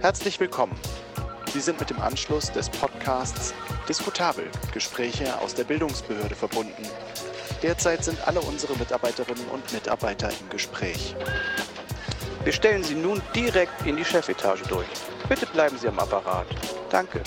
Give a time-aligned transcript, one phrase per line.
[0.00, 0.74] Herzlich willkommen.
[1.52, 3.54] Sie sind mit dem Anschluss des Podcasts
[3.88, 6.82] Diskutabel Gespräche aus der Bildungsbehörde verbunden.
[7.62, 11.16] Derzeit sind alle unsere Mitarbeiterinnen und Mitarbeiter im Gespräch.
[12.44, 14.86] Wir stellen Sie nun direkt in die Chefetage durch.
[15.28, 16.46] Bitte bleiben Sie am Apparat.
[16.90, 17.22] Danke.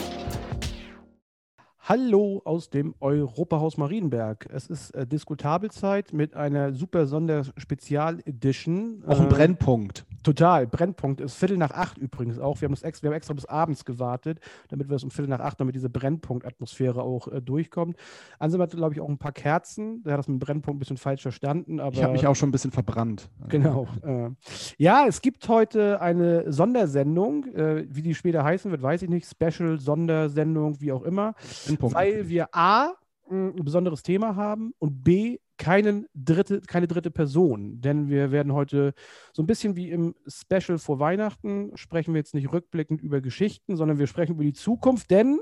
[1.81, 4.45] Hallo aus dem Europahaus Marienberg.
[4.53, 9.03] Es ist äh, Diskutabelzeit mit einer super Sonderspezial-Edition.
[9.07, 10.05] Auch ein Äh, Brennpunkt.
[10.23, 12.61] Total, Brennpunkt ist Viertel nach acht übrigens auch.
[12.61, 15.29] Wir haben, das ex, wir haben extra bis abends gewartet, damit wir es um Viertel
[15.29, 17.97] nach acht, damit diese Brennpunkt-Atmosphäre auch äh, durchkommt.
[18.37, 20.03] Ansem hat, glaube ich, auch ein paar Kerzen.
[20.03, 21.79] Der hat das mit dem Brennpunkt ein bisschen falsch verstanden.
[21.79, 23.29] Aber Ich habe mich auch schon ein bisschen verbrannt.
[23.47, 23.87] Genau.
[24.03, 24.29] Äh,
[24.77, 27.45] ja, es gibt heute eine Sondersendung.
[27.53, 29.27] Äh, wie die später heißen wird, weiß ich nicht.
[29.27, 31.33] Special, Sondersendung, wie auch immer.
[31.65, 31.95] Brennpunkt.
[31.95, 32.93] Weil wir A,
[33.29, 37.81] ein besonderes Thema haben und B, keinen dritte, keine dritte Person.
[37.81, 38.93] Denn wir werden heute
[39.33, 43.75] so ein bisschen wie im Special vor Weihnachten sprechen wir jetzt nicht rückblickend über Geschichten,
[43.75, 45.39] sondern wir sprechen über die Zukunft, denn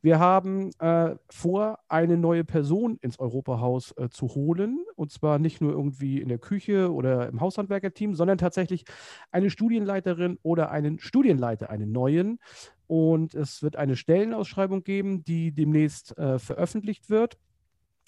[0.00, 4.78] wir haben äh, vor, eine neue Person ins Europahaus äh, zu holen.
[4.96, 8.84] Und zwar nicht nur irgendwie in der Küche oder im Haushandwerkerteam, sondern tatsächlich
[9.30, 12.38] eine Studienleiterin oder einen Studienleiter, einen neuen.
[12.86, 17.38] Und es wird eine Stellenausschreibung geben, die demnächst äh, veröffentlicht wird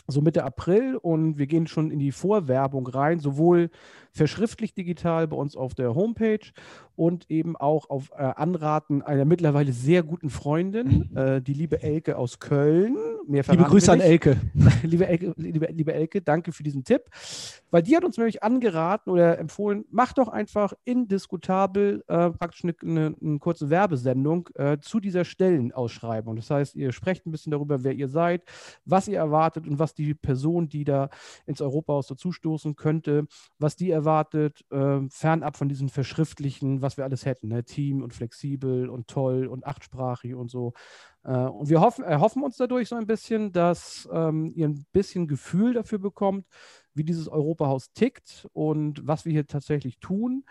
[0.07, 3.71] so Mitte April und wir gehen schon in die Vorwerbung rein, sowohl
[4.13, 6.53] verschriftlich digital bei uns auf der Homepage
[6.95, 12.19] und eben auch auf äh, Anraten einer mittlerweile sehr guten Freundin, äh, die liebe Elke
[12.19, 12.97] aus Köln.
[13.27, 14.01] Mehr Liebe Grüße an.
[14.01, 14.39] Elke.
[14.83, 17.03] liebe, Elke, liebe, liebe Elke, danke für diesen Tipp.
[17.71, 22.75] Weil die hat uns nämlich angeraten oder empfohlen, macht doch einfach indiskutabel äh, praktisch eine,
[22.83, 26.37] eine, eine kurze Werbesendung äh, zu dieser Stellenausschreibung.
[26.37, 28.43] Das heißt, ihr sprecht ein bisschen darüber, wer ihr seid,
[28.85, 31.09] was ihr erwartet und was die Person, die da
[31.47, 33.27] ins Europahaus dazustoßen könnte,
[33.59, 34.02] was die erwartet,
[34.71, 37.65] äh, fernab von diesen verschriftlichen, was wir alles hätten, ne?
[37.65, 40.73] Team und flexibel und toll und achtsprachig und so.
[41.25, 45.29] Äh, und wir hoffen, erhoffen uns dadurch so ein bisschen, dass ähm, ihr ein bisschen
[45.29, 46.47] Gefühl dafür bekommt,
[46.95, 50.45] wie dieses Europahaus tickt und was wir hier tatsächlich tun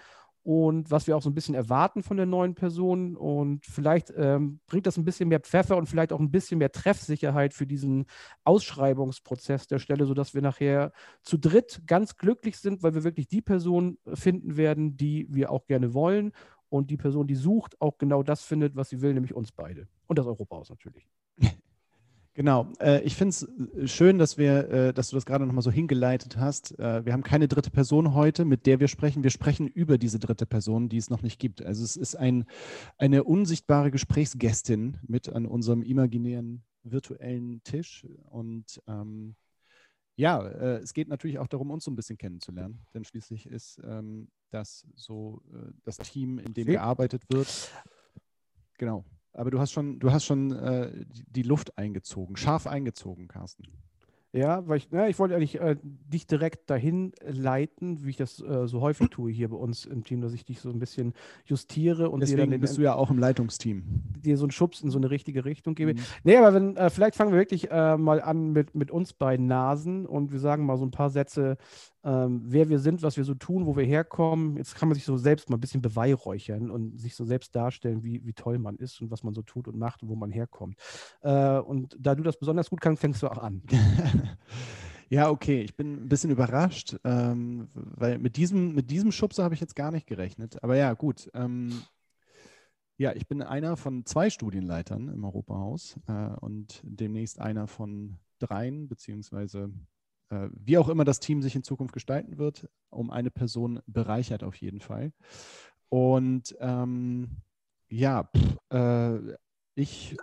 [0.43, 3.15] und was wir auch so ein bisschen erwarten von der neuen Person.
[3.15, 6.71] Und vielleicht ähm, bringt das ein bisschen mehr Pfeffer und vielleicht auch ein bisschen mehr
[6.71, 8.05] Treffsicherheit für diesen
[8.43, 13.41] Ausschreibungsprozess der Stelle, sodass wir nachher zu dritt ganz glücklich sind, weil wir wirklich die
[13.41, 16.31] Person finden werden, die wir auch gerne wollen.
[16.69, 19.87] Und die Person, die sucht, auch genau das findet, was sie will, nämlich uns beide.
[20.07, 21.07] Und das Europahaus natürlich.
[22.41, 22.73] Genau.
[22.79, 23.35] Äh, ich finde
[23.83, 26.71] es schön, dass wir, äh, dass du das gerade nochmal so hingeleitet hast.
[26.79, 29.21] Äh, wir haben keine dritte Person heute, mit der wir sprechen.
[29.21, 31.61] Wir sprechen über diese dritte Person, die es noch nicht gibt.
[31.61, 32.45] Also es ist ein,
[32.97, 38.07] eine unsichtbare Gesprächsgästin mit an unserem imaginären virtuellen Tisch.
[38.31, 39.35] Und ähm,
[40.15, 42.79] ja, äh, es geht natürlich auch darum, uns so ein bisschen kennenzulernen.
[42.95, 47.69] Denn schließlich ist ähm, das so äh, das Team, in dem gearbeitet wird.
[48.79, 49.05] Genau.
[49.33, 53.63] Aber du hast schon, du hast schon äh, die, Luft eingezogen, scharf eingezogen, Carsten.
[54.33, 58.41] Ja, weil ich, na, ich wollte eigentlich äh, dich direkt dahin leiten, wie ich das
[58.41, 61.13] äh, so häufig tue hier bei uns im Team, dass ich dich so ein bisschen
[61.45, 63.83] justiere und dir dann Deswegen den, bist du ja auch im Leitungsteam.
[64.23, 65.95] dir so einen Schubs in so eine richtige Richtung gebe.
[65.95, 65.99] Mhm.
[66.23, 69.47] Nee, aber wenn, äh, vielleicht fangen wir wirklich äh, mal an mit, mit uns beiden
[69.47, 71.57] Nasen und wir sagen mal so ein paar Sätze,
[72.03, 74.57] ähm, wer wir sind, was wir so tun, wo wir herkommen.
[74.57, 78.03] Jetzt kann man sich so selbst mal ein bisschen beweihräuchern und sich so selbst darstellen,
[78.03, 80.31] wie, wie toll man ist und was man so tut und macht und wo man
[80.31, 80.77] herkommt.
[81.21, 83.61] Äh, und da du das besonders gut kannst, fängst du auch an.
[85.11, 89.53] Ja, okay, ich bin ein bisschen überrascht, ähm, weil mit diesem, mit diesem Schubser habe
[89.53, 90.63] ich jetzt gar nicht gerechnet.
[90.63, 91.29] Aber ja, gut.
[91.33, 91.81] Ähm,
[92.97, 98.87] ja, ich bin einer von zwei Studienleitern im Europahaus äh, und demnächst einer von dreien,
[98.87, 99.73] beziehungsweise
[100.53, 104.55] wie auch immer das Team sich in Zukunft gestalten wird, um eine Person bereichert auf
[104.55, 105.11] jeden Fall.
[105.89, 107.37] Und ähm,
[107.89, 109.35] ja, pff, äh,
[109.75, 110.17] ich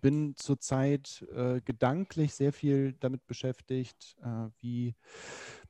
[0.00, 4.94] bin zurzeit äh, gedanklich sehr viel damit beschäftigt, äh, wie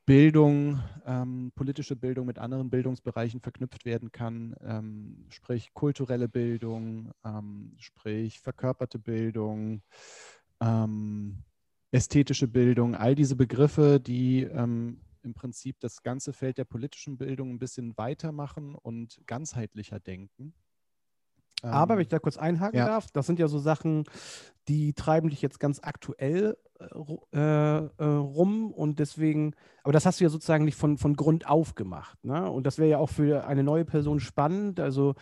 [0.07, 7.75] Bildung, ähm, politische Bildung mit anderen Bildungsbereichen verknüpft werden kann, ähm, sprich kulturelle Bildung, ähm,
[7.79, 9.83] sprich verkörperte Bildung,
[10.61, 11.45] ähm,
[11.93, 17.51] ästhetische Bildung, all diese Begriffe, die ähm, im Prinzip das ganze Feld der politischen Bildung
[17.51, 20.55] ein bisschen weitermachen und ganzheitlicher denken.
[21.63, 22.87] Aber Ähm, wenn ich da kurz einhaken ja.
[22.87, 24.05] darf, das sind ja so Sachen,
[24.69, 26.57] die treiben dich jetzt ganz aktuell
[28.05, 32.19] rum und deswegen, aber das hast du ja sozusagen nicht von, von Grund auf gemacht.
[32.25, 32.51] Ne?
[32.51, 34.81] Und das wäre ja auch für eine neue Person spannend.
[34.81, 35.15] Also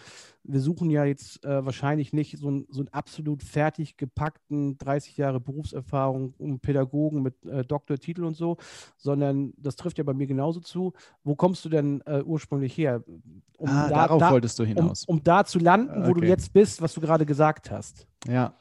[0.44, 5.16] wir suchen ja jetzt äh, wahrscheinlich nicht so, ein, so einen absolut fertig gepackten 30
[5.16, 8.56] Jahre Berufserfahrung, um Pädagogen mit äh, Doktortitel und so,
[8.96, 10.92] sondern das trifft ja bei mir genauso zu.
[11.22, 13.04] Wo kommst du denn äh, ursprünglich her?
[13.58, 15.04] Um ah, da, darauf da, wolltest du hinaus.
[15.04, 16.20] Um, um da zu landen, wo okay.
[16.20, 18.06] du jetzt bist, was du gerade gesagt hast.
[18.26, 18.54] Ja,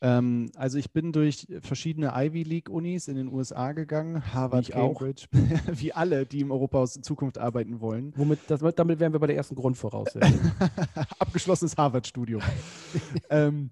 [0.00, 5.26] ähm, also ich bin durch verschiedene Ivy League-Unis in den USA gegangen, Harvard, Cambridge,
[5.72, 8.12] wie alle, die im Europahaus in Zukunft arbeiten wollen.
[8.16, 10.52] Womit, das, damit wären wir bei der ersten Grundvoraussetzung.
[11.18, 12.42] Abgeschlossenes Harvard-Studium.
[13.30, 13.70] ähm,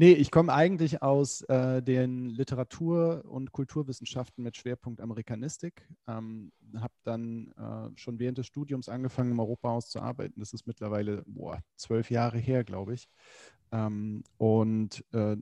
[0.00, 5.86] nee, ich komme eigentlich aus äh, den Literatur- und Kulturwissenschaften mit Schwerpunkt Amerikanistik.
[6.08, 10.40] Ähm, habe dann äh, schon während des Studiums angefangen, im Europahaus zu arbeiten.
[10.40, 13.08] Das ist mittlerweile boah, zwölf Jahre her, glaube ich.
[13.72, 15.36] Ähm, und äh,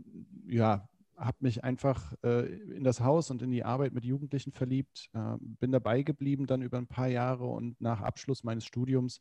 [0.48, 5.08] ja, habe mich einfach äh, in das Haus und in die Arbeit mit Jugendlichen verliebt,
[5.12, 9.20] äh, bin dabei geblieben dann über ein paar Jahre und nach Abschluss meines Studiums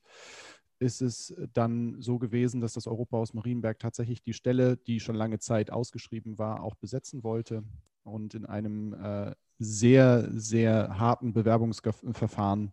[0.79, 5.39] ist es dann so gewesen, dass das Europahaus Marienberg tatsächlich die Stelle, die schon lange
[5.39, 7.63] Zeit ausgeschrieben war, auch besetzen wollte
[8.03, 12.71] und in einem äh, sehr, sehr harten Bewerbungsverfahren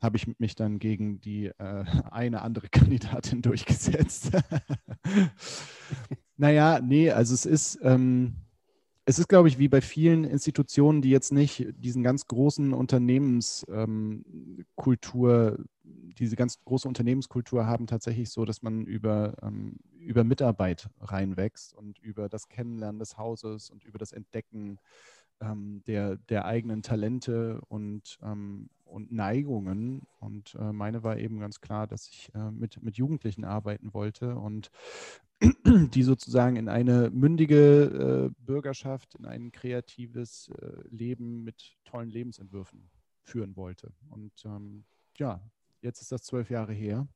[0.00, 1.52] habe ich mich dann gegen die äh,
[2.10, 4.30] eine andere Kandidatin durchgesetzt.
[6.36, 8.34] naja, nee, also es ist, ähm,
[9.04, 15.58] es ist, glaube ich, wie bei vielen Institutionen, die jetzt nicht diesen ganz großen Unternehmenskultur,
[15.58, 15.64] ähm,
[16.18, 21.98] diese ganz große Unternehmenskultur haben, tatsächlich so, dass man über, ähm, über Mitarbeit reinwächst und
[21.98, 24.78] über das Kennenlernen des Hauses und über das Entdecken
[25.40, 30.06] ähm, der, der eigenen Talente und, ähm, und Neigungen.
[30.20, 34.36] Und äh, meine war eben ganz klar, dass ich äh, mit, mit Jugendlichen arbeiten wollte
[34.36, 34.70] und
[35.94, 42.90] die sozusagen in eine mündige äh, Bürgerschaft, in ein kreatives äh, Leben mit tollen Lebensentwürfen
[43.22, 43.92] führen wollte.
[44.10, 44.84] Und ähm,
[45.16, 45.40] ja,
[45.82, 47.06] jetzt ist das zwölf Jahre her.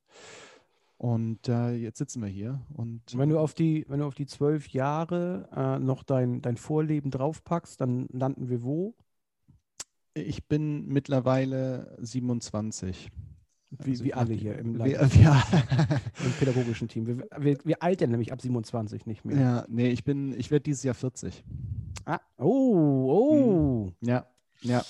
[0.98, 2.60] Und äh, jetzt sitzen wir hier.
[2.74, 6.56] Und wenn du auf die, wenn du auf die zwölf Jahre äh, noch dein, dein
[6.56, 8.94] Vorleben draufpackst, dann landen wir wo?
[10.14, 13.10] Ich bin mittlerweile 27.
[13.70, 15.42] Wie, also wie alle hier im, wir, wir,
[16.24, 17.06] im pädagogischen Team.
[17.06, 19.40] Wir, wir, wir, altern nämlich ab 27 nicht mehr.
[19.40, 21.42] Ja, nee, ich bin, ich werde dieses Jahr 40.
[22.04, 23.86] Ah, oh, oh.
[23.86, 24.08] Hm.
[24.08, 24.26] Ja,
[24.60, 24.84] ja.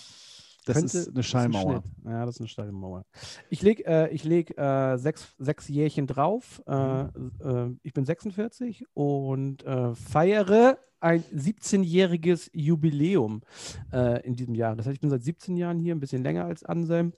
[0.64, 1.76] Das Könnte, ist eine Schallmauer.
[1.76, 3.04] Ist ein ja, das ist eine Schallmauer.
[3.50, 6.62] Ich lege äh, leg, äh, sechs, sechs Jährchen drauf.
[6.66, 7.02] Äh.
[7.02, 13.42] Äh, ich bin 46 und äh, feiere ein 17-jähriges Jubiläum
[13.92, 14.76] äh, in diesem Jahr.
[14.76, 17.12] Das heißt, ich bin seit 17 Jahren hier, ein bisschen länger als Anselm.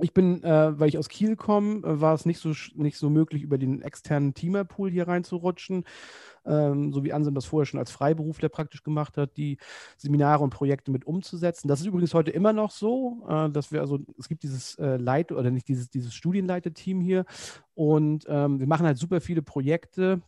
[0.00, 3.10] Ich bin, äh, weil ich aus Kiel komme, äh, war es nicht so, nicht so
[3.10, 5.84] möglich, über den externen Teamerpool hier reinzurutschen,
[6.46, 9.58] ähm, so wie Anselm das vorher schon als Freiberufler praktisch gemacht hat, die
[9.98, 11.68] Seminare und Projekte mit umzusetzen.
[11.68, 14.96] Das ist übrigens heute immer noch so, äh, dass wir also, es gibt dieses äh,
[14.96, 17.26] Leit- oder nicht dieses, dieses Studienleiter-Team hier
[17.74, 20.22] und ähm, wir machen halt super viele Projekte,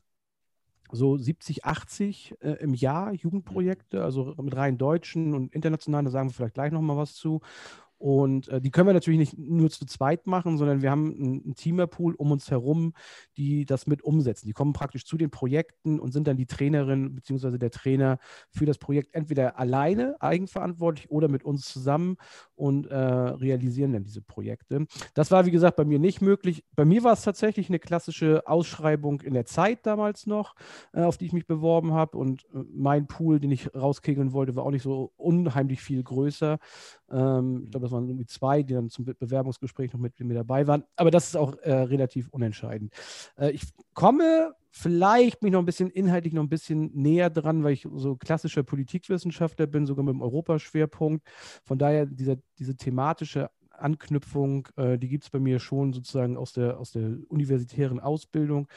[0.92, 6.28] so 70, 80 äh, im Jahr Jugendprojekte, also mit rein deutschen und internationalen, da sagen
[6.28, 7.40] wir vielleicht gleich nochmal was zu.
[7.98, 11.54] Und äh, die können wir natürlich nicht nur zu zweit machen, sondern wir haben einen
[11.54, 12.92] Teamerpool um uns herum,
[13.36, 14.46] die das mit umsetzen.
[14.46, 17.58] Die kommen praktisch zu den Projekten und sind dann die Trainerin bzw.
[17.58, 18.18] der Trainer
[18.50, 22.16] für das Projekt entweder alleine eigenverantwortlich oder mit uns zusammen
[22.54, 24.86] und äh, realisieren dann diese Projekte.
[25.14, 26.64] Das war, wie gesagt, bei mir nicht möglich.
[26.74, 30.54] Bei mir war es tatsächlich eine klassische Ausschreibung in der Zeit damals noch,
[30.92, 32.18] äh, auf die ich mich beworben habe.
[32.18, 36.58] Und äh, mein Pool, den ich rauskegeln wollte, war auch nicht so unheimlich viel größer.
[37.10, 40.66] Ähm, ich glaube, das waren irgendwie zwei, die dann zum Bewerbungsgespräch noch mit mir dabei
[40.66, 40.84] waren.
[40.96, 42.92] Aber das ist auch äh, relativ unentscheidend.
[43.36, 43.62] Äh, ich
[43.92, 48.16] komme vielleicht mich noch ein bisschen inhaltlich noch ein bisschen näher dran, weil ich so
[48.16, 51.24] klassischer Politikwissenschaftler bin, sogar mit dem Europaschwerpunkt.
[51.62, 56.52] Von daher dieser, diese thematische Anknüpfung, äh, die gibt es bei mir schon sozusagen aus
[56.52, 58.68] der, aus der universitären Ausbildung.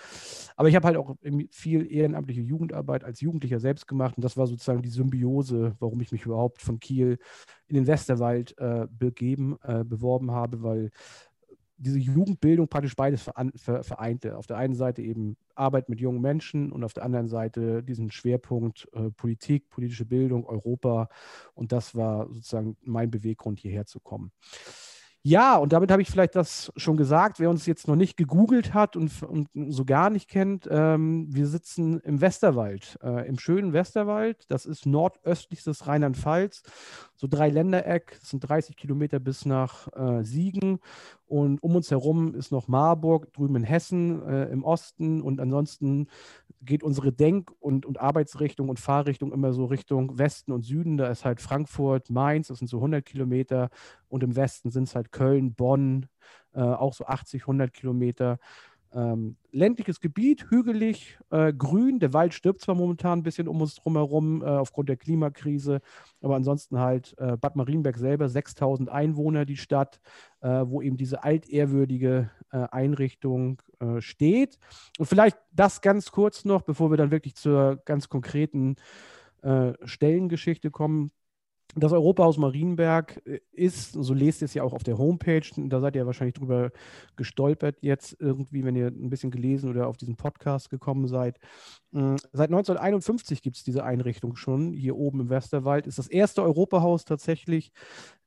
[0.56, 1.16] Aber ich habe halt auch
[1.52, 6.12] viel ehrenamtliche Jugendarbeit als Jugendlicher selbst gemacht und das war sozusagen die Symbiose, warum ich
[6.12, 7.18] mich überhaupt von Kiel
[7.68, 10.92] in den Westerwald äh, begeben, äh, beworben habe, weil
[11.78, 14.38] diese Jugendbildung praktisch beides vereinte.
[14.38, 18.12] Auf der einen Seite eben Arbeit mit jungen Menschen und auf der anderen Seite diesen
[18.12, 21.10] Schwerpunkt äh, Politik, politische Bildung, Europa.
[21.54, 24.32] Und das war sozusagen mein Beweggrund, hierher zu kommen.
[25.24, 27.40] Ja, und damit habe ich vielleicht das schon gesagt.
[27.40, 31.48] Wer uns jetzt noch nicht gegoogelt hat und, und so gar nicht kennt, ähm, wir
[31.48, 34.46] sitzen im Westerwald, äh, im schönen Westerwald.
[34.50, 36.64] Das ist nordöstlichstes Rheinland-Pfalz,
[37.16, 38.18] so drei Ländereck.
[38.20, 40.80] Das sind 30 Kilometer bis nach äh, Siegen.
[41.26, 45.22] Und um uns herum ist noch Marburg, drüben in Hessen äh, im Osten.
[45.22, 46.08] Und ansonsten
[46.68, 50.98] geht unsere Denk- und, und Arbeitsrichtung und Fahrrichtung immer so Richtung Westen und Süden.
[50.98, 53.70] Da ist halt Frankfurt, Mainz, das sind so 100 Kilometer.
[54.08, 56.08] Und im Westen sind es halt Köln, Bonn,
[56.54, 58.38] äh, auch so 80, 100 Kilometer.
[58.94, 62.00] Ähm, ländliches Gebiet, hügelig, äh, grün.
[62.00, 65.82] Der Wald stirbt zwar momentan ein bisschen um uns drumherum äh, aufgrund der Klimakrise,
[66.22, 70.00] aber ansonsten halt äh, Bad Marienberg selber, 6000 Einwohner, die Stadt,
[70.42, 74.58] äh, wo eben diese altehrwürdige äh, Einrichtung äh, steht.
[74.98, 78.76] Und vielleicht das ganz kurz noch, bevor wir dann wirklich zur ganz konkreten
[79.84, 81.12] Stellengeschichte kommen
[81.84, 85.80] das Europahaus Marienberg äh, ist, so lest ihr es ja auch auf der Homepage, da
[85.80, 86.72] seid ihr wahrscheinlich drüber
[87.16, 91.40] gestolpert jetzt irgendwie, wenn ihr ein bisschen gelesen oder auf diesen Podcast gekommen seid.
[91.94, 95.88] Hm, seit 1951 gibt es diese Einrichtung schon hier oben im Westerwald.
[95.88, 97.72] Ist das erste Europahaus tatsächlich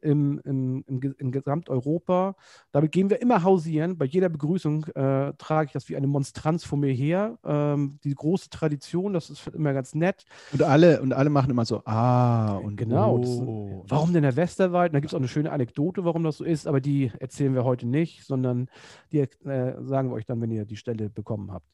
[0.02, 2.36] im, im, im, in Gesamteuropa.
[2.72, 3.98] Damit gehen wir immer hausieren.
[3.98, 7.38] Bei jeder Begrüßung äh, trage ich das wie eine Monstranz vor mir her.
[7.44, 10.24] Ähm, die große Tradition, das ist immer ganz nett.
[10.52, 13.16] Und alle, und alle machen immer so, ah, und genau.
[13.16, 13.82] Oh.
[13.82, 14.94] Das, warum denn der Westerwald?
[14.94, 17.64] da gibt es auch eine schöne Anekdote, warum das so ist, aber die erzählen wir
[17.64, 18.68] heute nicht, sondern
[19.12, 19.28] die äh,
[19.82, 21.66] sagen wir euch dann, wenn ihr die Stelle bekommen habt.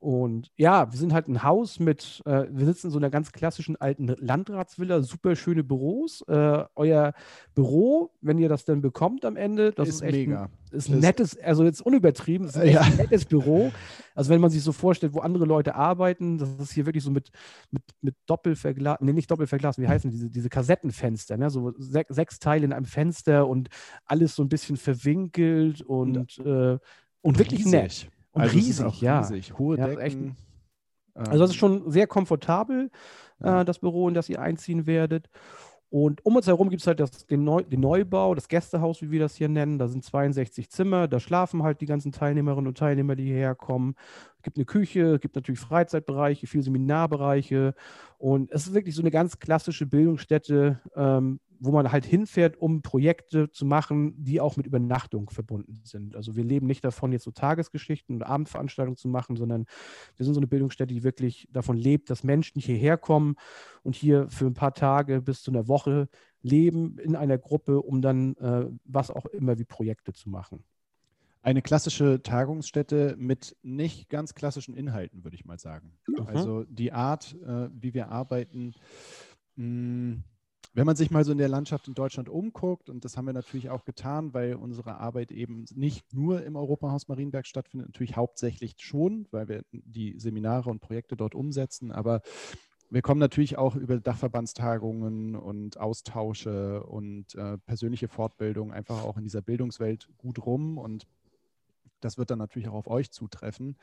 [0.00, 3.32] Und ja, wir sind halt ein Haus mit, äh, wir sitzen in so einer ganz
[3.32, 6.24] klassischen alten Landratsvilla, super schöne Büros.
[6.26, 7.12] Äh, euer
[7.54, 10.44] Büro, wenn ihr das dann bekommt am Ende, das ist, ist echt mega.
[10.44, 12.88] Ein, ist ein nettes, also jetzt unübertrieben, ist ein, ja.
[12.96, 13.72] nettes Büro.
[14.14, 17.10] Also wenn man sich so vorstellt, wo andere Leute arbeiten, das ist hier wirklich so
[17.10, 17.30] mit,
[17.70, 21.50] mit, mit Doppelverglas, nee, nicht Doppelverglas, wie heißen diese, diese Kassettenfenster, ne?
[21.50, 23.68] so sech, sechs Teile in einem Fenster und
[24.06, 26.78] alles so ein bisschen verwinkelt und, und, äh,
[27.20, 27.72] und wirklich riesig.
[27.72, 28.10] nett.
[28.32, 29.20] Und also riesig, ja.
[29.20, 29.58] Riesig.
[29.58, 30.36] Hohe ja, Decken.
[31.14, 32.90] Also das ist schon sehr komfortabel,
[33.40, 35.28] äh, das Büro, in das ihr einziehen werdet.
[35.90, 39.10] Und um uns herum gibt es halt das, den, Neu, den, Neubau, das Gästehaus, wie
[39.10, 39.76] wir das hier nennen.
[39.76, 43.96] Da sind 62 Zimmer, da schlafen halt die ganzen Teilnehmerinnen und Teilnehmer, die hierher kommen.
[44.36, 47.74] Es gibt eine Küche, es gibt natürlich Freizeitbereiche, viele Seminarbereiche.
[48.18, 52.80] Und es ist wirklich so eine ganz klassische Bildungsstätte, ähm, wo man halt hinfährt, um
[52.80, 56.16] Projekte zu machen, die auch mit Übernachtung verbunden sind.
[56.16, 59.66] Also wir leben nicht davon, jetzt so Tagesgeschichten und Abendveranstaltungen zu machen, sondern
[60.16, 63.36] wir sind so eine Bildungsstätte, die wirklich davon lebt, dass Menschen hierher kommen
[63.82, 66.08] und hier für ein paar Tage bis zu einer Woche
[66.40, 70.64] leben in einer Gruppe, um dann äh, was auch immer wie Projekte zu machen.
[71.42, 75.98] Eine klassische Tagungsstätte mit nicht ganz klassischen Inhalten, würde ich mal sagen.
[76.06, 76.26] Mhm.
[76.26, 78.72] Also die Art, äh, wie wir arbeiten,
[79.56, 80.24] mh, hm,
[80.72, 83.32] wenn man sich mal so in der Landschaft in Deutschland umguckt, und das haben wir
[83.32, 88.76] natürlich auch getan, weil unsere Arbeit eben nicht nur im Europahaus Marienberg stattfindet, natürlich hauptsächlich
[88.78, 92.22] schon, weil wir die Seminare und Projekte dort umsetzen, aber
[92.92, 99.22] wir kommen natürlich auch über Dachverbandstagungen und Austausche und äh, persönliche Fortbildung einfach auch in
[99.22, 100.76] dieser Bildungswelt gut rum.
[100.76, 101.06] Und
[102.00, 103.76] das wird dann natürlich auch auf euch zutreffen,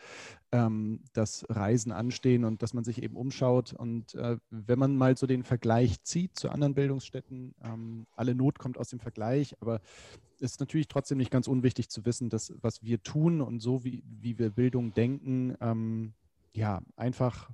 [0.51, 3.73] ähm, dass Reisen anstehen und dass man sich eben umschaut.
[3.73, 8.59] Und äh, wenn man mal so den Vergleich zieht zu anderen Bildungsstätten, ähm, alle Not
[8.59, 9.81] kommt aus dem Vergleich, aber
[10.39, 13.83] es ist natürlich trotzdem nicht ganz unwichtig zu wissen, dass was wir tun und so
[13.83, 16.13] wie, wie wir Bildung denken, ähm,
[16.53, 17.49] ja, einfach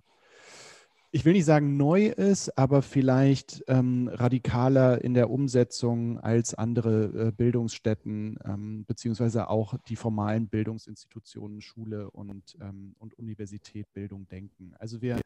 [1.15, 7.27] ich will nicht sagen neu ist, aber vielleicht ähm, radikaler in der Umsetzung als andere
[7.27, 14.73] äh, Bildungsstätten, ähm, beziehungsweise auch die formalen Bildungsinstitutionen, Schule und, ähm, und Universität Bildung denken.
[14.79, 15.21] Also wir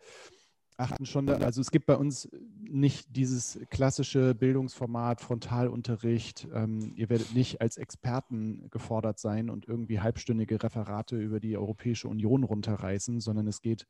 [0.78, 2.30] achten schon, also es gibt bei uns
[2.60, 6.48] nicht dieses klassische Bildungsformat Frontalunterricht.
[6.54, 12.08] Ähm, ihr werdet nicht als Experten gefordert sein und irgendwie halbstündige Referate über die Europäische
[12.08, 13.88] Union runterreißen, sondern es geht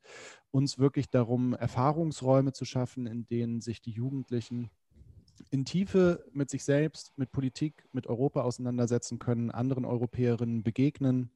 [0.50, 4.70] uns wirklich darum, Erfahrungsräume zu schaffen, in denen sich die Jugendlichen
[5.50, 11.30] in Tiefe mit sich selbst, mit Politik, mit Europa auseinandersetzen können, anderen Europäerinnen begegnen.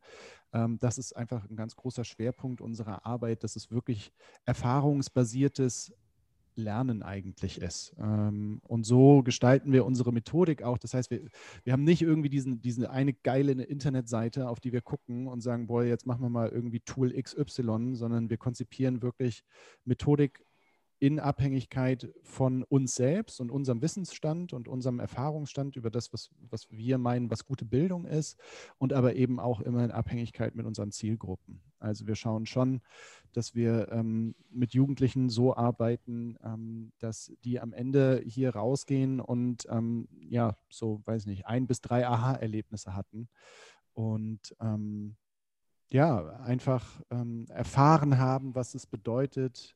[0.53, 4.13] Ähm, das ist einfach ein ganz großer Schwerpunkt unserer Arbeit, dass es wirklich
[4.45, 5.93] erfahrungsbasiertes
[6.55, 7.95] Lernen eigentlich ist.
[7.99, 10.79] Ähm, und so gestalten wir unsere Methodik auch.
[10.79, 11.23] Das heißt, wir,
[11.65, 15.67] wir haben nicht irgendwie diesen, diese eine geile Internetseite, auf die wir gucken und sagen,
[15.67, 19.45] boah, jetzt machen wir mal irgendwie Tool XY, sondern wir konzipieren wirklich
[19.85, 20.45] Methodik
[21.03, 26.71] in Abhängigkeit von uns selbst und unserem Wissensstand und unserem Erfahrungsstand über das, was, was
[26.71, 28.39] wir meinen, was gute Bildung ist
[28.79, 31.61] und aber eben auch immer in Abhängigkeit mit unseren Zielgruppen.
[31.81, 32.83] Also wir schauen schon,
[33.33, 39.67] dass wir ähm, mit Jugendlichen so arbeiten, ähm, dass die am Ende hier rausgehen und
[39.71, 43.29] ähm, ja, so weiß nicht, ein bis drei Aha-Erlebnisse hatten
[43.93, 45.17] und ähm,
[45.89, 49.75] ja, einfach ähm, erfahren haben, was es bedeutet,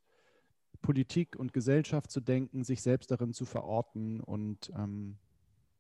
[0.82, 5.16] Politik und Gesellschaft zu denken, sich selbst darin zu verorten und ähm,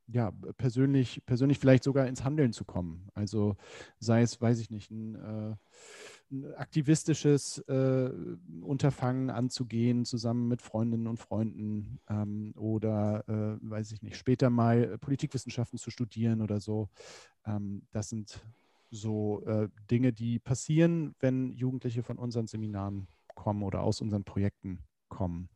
[0.08, 3.08] ja, persönlich, persönlich vielleicht sogar ins Handeln zu kommen.
[3.14, 3.56] Also
[3.98, 5.56] sei es, weiß ich nicht, ein, äh,
[6.30, 8.10] ein aktivistisches äh,
[8.62, 14.96] Unterfangen anzugehen, zusammen mit Freundinnen und Freunden ähm, oder, äh, weiß ich nicht, später mal
[14.98, 16.88] Politikwissenschaften zu studieren oder so.
[17.44, 18.44] Ähm, das sind
[18.90, 24.80] so äh, Dinge, die passieren, wenn Jugendliche von unseren Seminaren kommen oder aus unseren Projekten
[25.08, 25.48] kommen.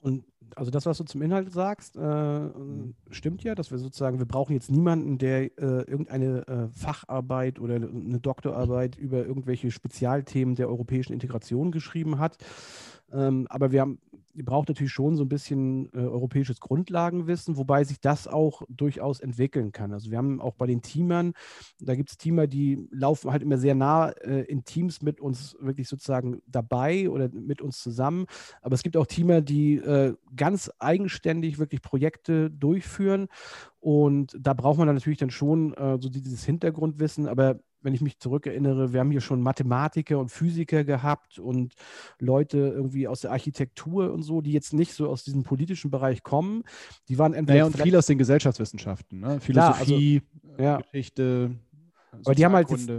[0.00, 0.24] Und
[0.56, 2.94] also das, was du zum Inhalt sagst, äh, mhm.
[3.10, 7.74] stimmt ja, dass wir sozusagen, wir brauchen jetzt niemanden, der äh, irgendeine äh, Facharbeit oder
[7.74, 12.38] eine Doktorarbeit über irgendwelche Spezialthemen der europäischen Integration geschrieben hat.
[13.12, 13.98] Ähm, aber wir haben
[14.34, 19.20] ihr braucht natürlich schon so ein bisschen äh, europäisches Grundlagenwissen, wobei sich das auch durchaus
[19.20, 19.92] entwickeln kann.
[19.92, 21.34] Also wir haben auch bei den Teamern,
[21.80, 25.56] da gibt es Teamer, die laufen halt immer sehr nah äh, in Teams mit uns
[25.60, 28.26] wirklich sozusagen dabei oder mit uns zusammen.
[28.62, 33.28] Aber es gibt auch Teamer, die äh, ganz eigenständig wirklich Projekte durchführen.
[33.80, 37.26] Und da braucht man dann natürlich dann schon äh, so dieses Hintergrundwissen.
[37.26, 41.74] Aber wenn ich mich zurückerinnere, wir haben hier schon Mathematiker und Physiker gehabt und
[42.18, 46.22] Leute irgendwie aus der Architektur und so, die jetzt nicht so aus diesem politischen Bereich
[46.22, 46.64] kommen.
[47.08, 47.60] Die waren entweder.
[47.60, 49.40] Naja, und viel aus den Gesellschaftswissenschaften, ne?
[49.40, 50.76] Philosophie, Klar, also, ja.
[50.78, 51.50] Geschichte.
[52.24, 52.90] Aber die haben halt jetzt,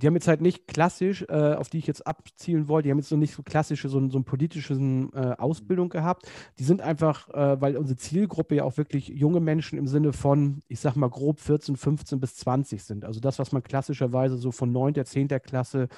[0.00, 2.98] die haben jetzt halt nicht klassisch, äh, auf die ich jetzt abzielen wollte, die haben
[2.98, 6.30] jetzt noch nicht so klassische, so, so eine politische äh, Ausbildung gehabt.
[6.58, 10.60] Die sind einfach, äh, weil unsere Zielgruppe ja auch wirklich junge Menschen im Sinne von,
[10.68, 13.04] ich sag mal grob 14, 15 bis 20 sind.
[13.04, 15.28] Also das, was man klassischerweise so von 9., 10.
[15.42, 15.88] Klasse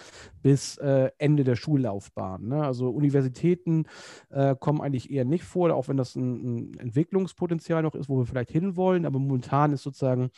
[0.43, 2.49] bis äh, Ende der Schullaufbahn.
[2.49, 2.65] Ne?
[2.65, 3.85] Also Universitäten
[4.31, 8.19] äh, kommen eigentlich eher nicht vor, auch wenn das ein, ein Entwicklungspotenzial noch ist, wo
[8.19, 9.05] wir vielleicht hinwollen.
[9.05, 10.31] Aber momentan ist sozusagen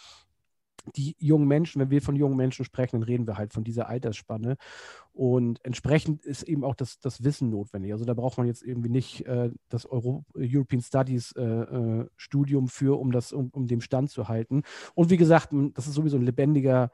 [0.96, 3.88] die jungen Menschen, wenn wir von jungen Menschen sprechen, dann reden wir halt von dieser
[3.88, 4.56] Altersspanne.
[5.12, 7.92] Und entsprechend ist eben auch das, das Wissen notwendig.
[7.92, 12.68] Also da braucht man jetzt irgendwie nicht äh, das Euro European Studies äh, äh, Studium
[12.68, 14.62] für, um das, um, um dem Stand zu halten.
[14.94, 16.90] Und wie gesagt, das ist sowieso ein lebendiger,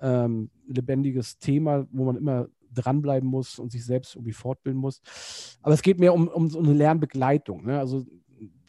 [0.00, 5.00] ähm, lebendiges Thema, wo man immer dranbleiben muss und sich selbst irgendwie fortbilden muss.
[5.62, 7.64] Aber es geht mehr um, um so eine Lernbegleitung.
[7.64, 7.78] Ne?
[7.78, 8.04] Also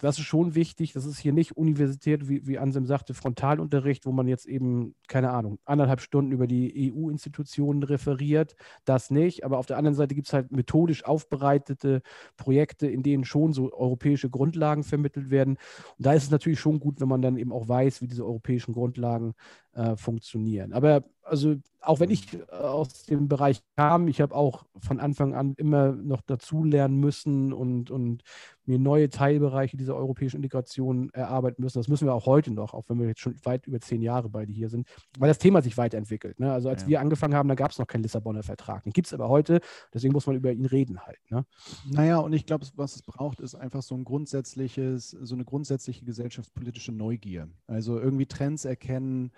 [0.01, 0.93] das ist schon wichtig.
[0.93, 5.31] Das ist hier nicht Universität, wie, wie Ansem sagte, Frontalunterricht, wo man jetzt eben, keine
[5.31, 8.55] Ahnung, anderthalb Stunden über die EU-Institutionen referiert.
[8.85, 9.43] Das nicht.
[9.43, 12.01] Aber auf der anderen Seite gibt es halt methodisch aufbereitete
[12.37, 15.57] Projekte, in denen schon so europäische Grundlagen vermittelt werden.
[15.97, 18.25] Und da ist es natürlich schon gut, wenn man dann eben auch weiß, wie diese
[18.25, 19.33] europäischen Grundlagen
[19.73, 20.73] äh, funktionieren.
[20.73, 25.35] Aber also auch wenn ich äh, aus dem Bereich kam, ich habe auch von Anfang
[25.35, 28.23] an immer noch dazu lernen müssen und, und
[28.65, 31.79] mir neue Teilbereiche dieser europäischen Integration erarbeiten müssen.
[31.79, 34.29] Das müssen wir auch heute noch, auch wenn wir jetzt schon weit über zehn Jahre
[34.29, 36.39] beide hier sind, weil das Thema sich weiterentwickelt.
[36.39, 36.51] Ne?
[36.51, 36.87] Also als ja.
[36.89, 38.83] wir angefangen haben, da gab es noch keinen Lissabonner Vertrag.
[38.83, 39.61] Den gibt es aber heute,
[39.93, 41.19] deswegen muss man über ihn reden halt.
[41.29, 41.45] Ne?
[41.89, 46.03] Naja, und ich glaube, was es braucht, ist einfach so ein grundsätzliches, so eine grundsätzliche
[46.03, 47.47] gesellschaftspolitische Neugier.
[47.67, 49.31] Also irgendwie Trends erkennen,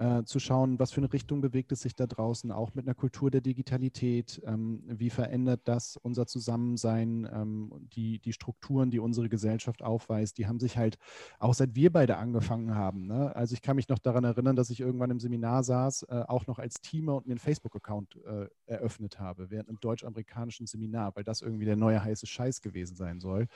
[0.00, 2.94] äh, zu schauen, was für eine Richtung bewegt es sich da draußen, auch mit einer
[2.94, 4.40] Kultur der Digitalität.
[4.46, 10.46] Ähm, wie verändert das unser Zusammensein, ähm, die, die Strukturen, die unsere Gesellschaft aufweist, die
[10.46, 10.98] haben sich halt,
[11.38, 13.06] auch seit wir beide angefangen haben.
[13.06, 13.34] Ne?
[13.34, 16.46] Also ich kann mich noch daran erinnern, dass ich irgendwann im Seminar saß, äh, auch
[16.46, 21.24] noch als Teamer und mir einen Facebook-Account äh, eröffnet habe, während einem deutsch-amerikanischen Seminar, weil
[21.24, 23.48] das irgendwie der neue heiße Scheiß gewesen sein soll.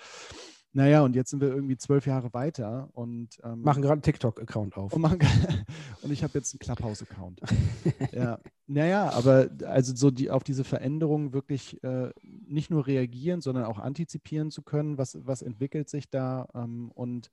[0.76, 4.76] Naja, und jetzt sind wir irgendwie zwölf Jahre weiter und ähm, machen gerade einen TikTok-Account
[4.76, 4.92] auf.
[4.92, 5.20] Und, machen,
[6.02, 7.40] und ich habe jetzt einen Clubhouse-Account.
[8.12, 8.40] ja.
[8.66, 13.78] Naja, aber also so die auf diese Veränderungen wirklich äh, nicht nur reagieren, sondern auch
[13.78, 17.30] antizipieren zu können, was, was entwickelt sich da ähm, und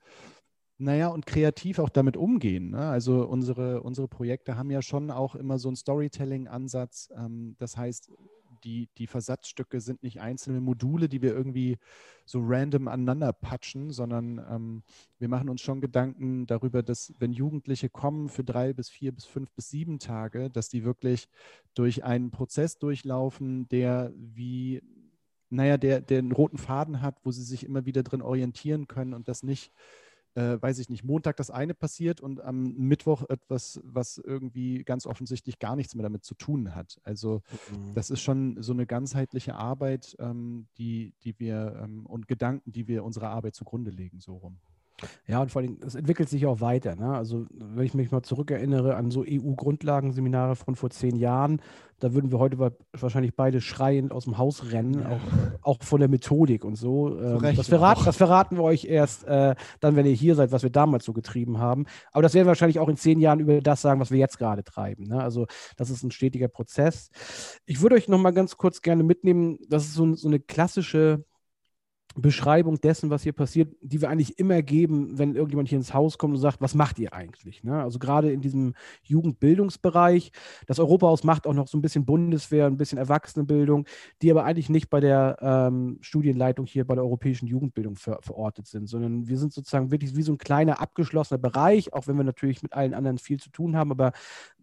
[0.78, 2.70] naja, und kreativ auch damit umgehen.
[2.72, 2.90] Ne?
[2.90, 7.10] Also unsere, unsere Projekte haben ja schon auch immer so einen Storytelling-Ansatz.
[7.16, 8.12] Ähm, das heißt,
[8.64, 11.78] die, die Versatzstücke sind nicht einzelne Module, die wir irgendwie
[12.26, 14.84] so random aneinander patschen, sondern ähm,
[15.20, 19.26] wir machen uns schon Gedanken darüber, dass wenn Jugendliche kommen für drei bis vier bis
[19.26, 21.28] fünf bis sieben Tage, dass die wirklich
[21.74, 24.82] durch einen Prozess durchlaufen, der wie,
[25.50, 29.14] naja, der, der einen roten Faden hat, wo sie sich immer wieder drin orientieren können
[29.14, 29.72] und das nicht
[30.36, 35.06] äh, weiß ich nicht, Montag das eine passiert und am Mittwoch etwas, was irgendwie ganz
[35.06, 37.00] offensichtlich gar nichts mehr damit zu tun hat.
[37.04, 37.42] Also
[37.72, 37.94] mhm.
[37.94, 42.88] das ist schon so eine ganzheitliche Arbeit, ähm, die, die wir ähm, und Gedanken, die
[42.88, 44.60] wir unserer Arbeit zugrunde legen, so rum.
[45.28, 46.96] Ja, und vor allem, es entwickelt sich auch weiter.
[46.96, 47.14] Ne?
[47.14, 51.62] Also, wenn ich mich mal zurückerinnere an so EU-Grundlagenseminare von vor zehn Jahren,
[52.02, 52.58] da würden wir heute
[52.94, 55.22] wahrscheinlich beide schreiend aus dem Haus rennen, auch,
[55.62, 57.16] auch von der Methodik und so.
[57.20, 60.64] Ähm, das, verraten, das, verraten, wir euch erst äh, dann, wenn ihr hier seid, was
[60.64, 61.86] wir damals so getrieben haben.
[62.12, 64.40] Aber das werden wir wahrscheinlich auch in zehn Jahren über das sagen, was wir jetzt
[64.40, 65.06] gerade treiben.
[65.08, 65.22] Ne?
[65.22, 65.46] Also,
[65.78, 67.12] das ist ein stetiger Prozess.
[67.66, 71.24] Ich würde euch noch mal ganz kurz gerne mitnehmen, das ist so, so eine klassische
[72.16, 76.18] Beschreibung dessen, was hier passiert, die wir eigentlich immer geben, wenn irgendjemand hier ins Haus
[76.18, 77.64] kommt und sagt, was macht ihr eigentlich?
[77.64, 77.82] Ne?
[77.82, 80.32] Also gerade in diesem Jugendbildungsbereich.
[80.68, 83.86] Das Europahaus macht auch noch so ein bisschen Bundeswehr, ein bisschen Erwachsenenbildung,
[84.22, 88.68] die aber eigentlich nicht bei der ähm, Studienleitung hier bei der europäischen Jugendbildung ver verortet
[88.68, 92.24] sind, sondern wir sind sozusagen wirklich wie so ein kleiner abgeschlossener Bereich, auch wenn wir
[92.24, 94.12] natürlich mit allen anderen viel zu tun haben, aber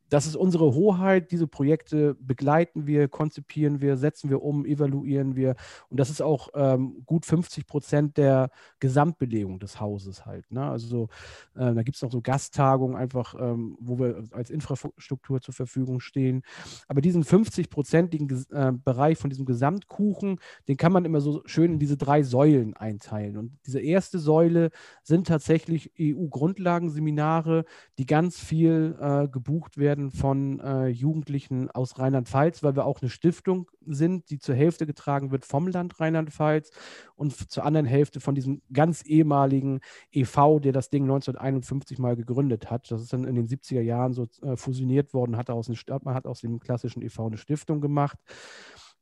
[0.09, 1.31] das ist unsere Hoheit.
[1.31, 5.55] Diese Projekte begleiten wir, konzipieren wir, setzen wir um, evaluieren wir.
[5.89, 10.51] Und das ist auch ähm, gut 50 Prozent der Gesamtbelegung des Hauses halt.
[10.51, 10.65] Ne?
[10.65, 11.09] Also
[11.55, 16.01] äh, da gibt es noch so Gasttagungen einfach, ähm, wo wir als Infrastruktur zur Verfügung
[16.01, 16.43] stehen.
[16.87, 21.79] Aber diesen 50-prozentigen äh, Bereich von diesem Gesamtkuchen, den kann man immer so schön in
[21.79, 23.37] diese drei Säulen einteilen.
[23.37, 24.71] Und diese erste Säule
[25.03, 27.65] sind tatsächlich EU-Grundlagenseminare,
[27.99, 33.01] die ganz viel äh, gebucht werden werden von äh, Jugendlichen aus Rheinland-Pfalz, weil wir auch
[33.01, 36.71] eine Stiftung sind, die zur Hälfte getragen wird vom Land Rheinland-Pfalz
[37.17, 39.81] und zur anderen Hälfte von diesem ganz ehemaligen
[40.13, 42.91] EV, der das Ding 1951 mal gegründet hat.
[42.91, 45.69] Das ist dann in den 70er Jahren so äh, fusioniert worden, hat aus,
[46.03, 48.19] man hat aus dem klassischen EV eine Stiftung gemacht.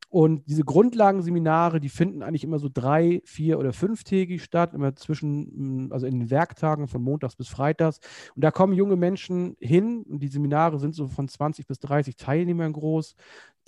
[0.09, 5.89] Und diese Grundlagenseminare, die finden eigentlich immer so drei, vier oder fünftägig statt, immer zwischen,
[5.89, 7.99] mm, also in den Werktagen von Montags bis Freitags.
[8.35, 12.17] Und da kommen junge Menschen hin und die Seminare sind so von 20 bis 30
[12.17, 13.17] Teilnehmern groß,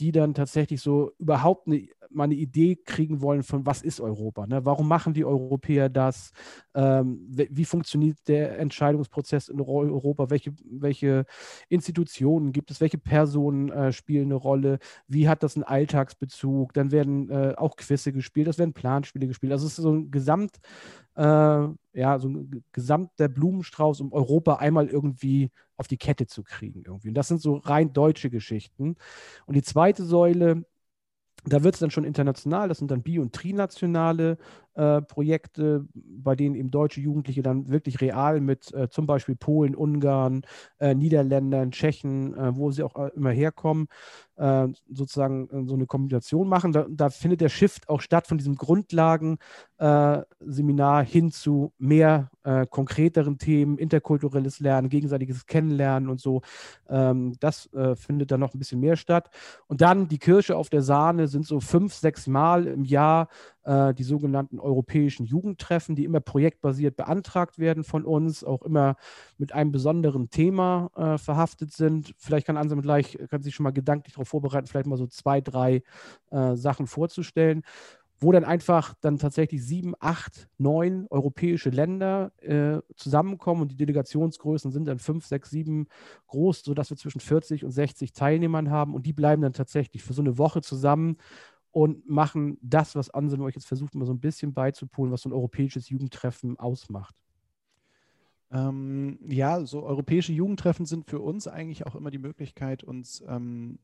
[0.01, 4.47] die dann tatsächlich so überhaupt eine, mal eine Idee kriegen wollen von, was ist Europa?
[4.47, 4.65] Ne?
[4.65, 6.33] Warum machen die Europäer das?
[6.75, 10.31] Ähm, wie funktioniert der Entscheidungsprozess in Europa?
[10.31, 11.25] Welche, welche
[11.69, 12.81] Institutionen gibt es?
[12.81, 14.79] Welche Personen äh, spielen eine Rolle?
[15.07, 16.73] Wie hat das einen Alltagsbezug?
[16.73, 19.53] Dann werden äh, auch Quizze gespielt, das werden Planspiele gespielt.
[19.53, 20.59] Also es ist so ein Gesamt,
[21.19, 26.83] äh, ja, so ein gesamter Blumenstrauß, um Europa einmal irgendwie auf die Kette zu kriegen
[26.87, 27.09] irgendwie.
[27.09, 28.97] Und das sind so rein deutsche Geschichten.
[29.47, 30.65] Und die zweite Säule,
[31.45, 34.39] da wird es dann schon international, das sind dann bi- und trinationale
[34.79, 39.75] äh, Projekte, bei denen eben deutsche Jugendliche dann wirklich real mit äh, zum Beispiel Polen,
[39.75, 40.43] Ungarn,
[40.79, 43.89] äh, Niederländern, Tschechen, äh, wo sie auch äh, immer herkommen,
[44.89, 46.71] sozusagen so eine Kombination machen.
[46.71, 52.31] Da, da, findet der Shift auch statt von diesem Grundlagenseminar hin zu mehr
[52.71, 56.43] konkreteren Themen, interkulturelles Lernen, gegenseitiges Kennenlernen und so.
[56.89, 59.29] Ähm, das findet dann noch ein bisschen mehr statt.
[59.67, 63.27] Und dann die Kirsche auf der Sahne sind so fünf, sechs Mal im Jahr
[63.69, 68.97] äh, die sogenannten europäischen Jugendtreffen, die immer projektbasiert beantragt werden von uns, auch immer
[69.37, 72.15] mit einem besonderen Thema äh, verhaftet sind.
[72.17, 75.43] Vielleicht kann Ansem gleich, kann sich schon mal gedanklich darauf vorbereiten, vielleicht mal so zwei,
[75.43, 75.83] drei
[76.31, 77.63] äh, Sachen vorzustellen
[78.21, 84.73] wo dann einfach dann tatsächlich sieben, acht, neun europäische Länder äh, zusammenkommen und die Delegationsgrößen
[84.73, 85.87] sind dann fünf, sechs, sieben
[86.27, 90.15] groß, sodass wir zwischen 40 und 60 Teilnehmern haben und die bleiben dann tatsächlich für
[90.15, 91.17] so eine Woche zusammen
[91.71, 95.29] und machen das, was Anselm euch jetzt versucht, mal so ein bisschen beizupolen, was so
[95.29, 97.15] ein europäisches Jugendtreffen ausmacht.
[98.51, 103.79] Ähm, ja, so europäische Jugendtreffen sind für uns eigentlich auch immer die Möglichkeit, uns ähm,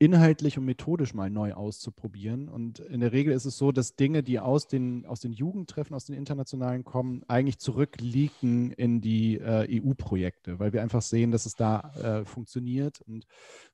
[0.00, 2.48] inhaltlich und methodisch mal neu auszuprobieren.
[2.48, 5.94] Und in der Regel ist es so, dass Dinge, die aus den, aus den Jugendtreffen,
[5.94, 11.46] aus den internationalen kommen, eigentlich zurückliegen in die äh, EU-Projekte, weil wir einfach sehen, dass
[11.46, 13.00] es da äh, funktioniert.
[13.02, 13.26] Und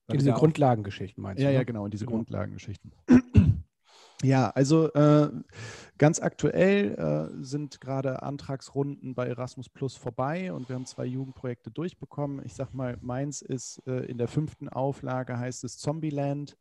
[0.07, 1.53] in diese Grundlagengeschichten meinst ja, du?
[1.53, 2.17] Ja, ja, genau, in diese genau.
[2.17, 2.91] Grundlagengeschichten.
[4.23, 5.29] Ja, also äh,
[5.97, 11.69] ganz aktuell äh, sind gerade Antragsrunden bei Erasmus Plus vorbei und wir haben zwei Jugendprojekte
[11.69, 12.41] durchbekommen.
[12.45, 16.57] Ich sag mal, meins ist äh, in der fünften Auflage heißt es Zombieland.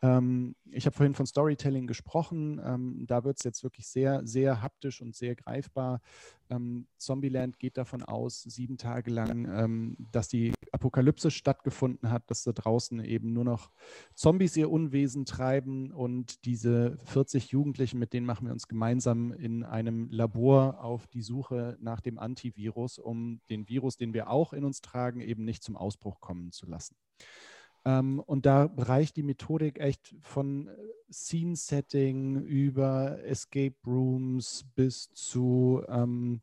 [0.00, 2.60] Ähm, ich habe vorhin von Storytelling gesprochen.
[2.64, 6.00] Ähm, da wird es jetzt wirklich sehr, sehr haptisch und sehr greifbar.
[6.50, 12.44] Ähm, Zombieland geht davon aus, sieben Tage lang, ähm, dass die Apokalypse stattgefunden hat, dass
[12.44, 13.70] da draußen eben nur noch
[14.14, 19.64] Zombies ihr Unwesen treiben und diese 40 Jugendlichen, mit denen machen wir uns gemeinsam in
[19.64, 24.64] einem Labor auf die Suche nach dem Antivirus, um den Virus, den wir auch in
[24.64, 26.96] uns tragen, eben nicht zum Ausbruch kommen zu lassen.
[27.88, 30.72] Ähm, und da reicht die Methodik echt von äh,
[31.10, 36.42] Scene-Setting über Escape Rooms bis zu ähm,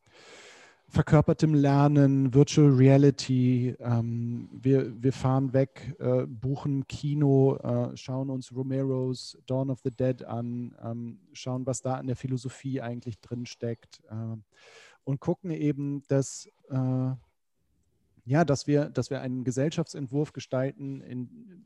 [0.88, 3.76] verkörpertem Lernen, Virtual Reality.
[3.80, 9.92] Ähm, wir, wir fahren weg, äh, buchen Kino, äh, schauen uns Romeros Dawn of the
[9.92, 14.38] Dead an, ähm, schauen, was da in der Philosophie eigentlich drin steckt äh,
[15.04, 17.12] und gucken eben, dass äh,
[18.26, 21.66] ja, dass wir, dass wir einen Gesellschaftsentwurf gestalten, in,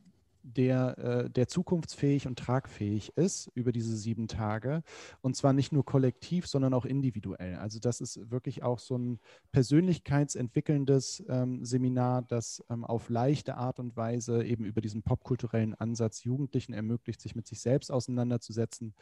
[0.56, 4.84] der, äh, der zukunftsfähig und tragfähig ist über diese sieben Tage.
[5.22, 7.56] Und zwar nicht nur kollektiv, sondern auch individuell.
[7.56, 9.20] Also das ist wirklich auch so ein
[9.52, 16.24] persönlichkeitsentwickelndes ähm, Seminar, das ähm, auf leichte Art und Weise eben über diesen popkulturellen Ansatz
[16.24, 18.94] Jugendlichen ermöglicht, sich mit sich selbst auseinanderzusetzen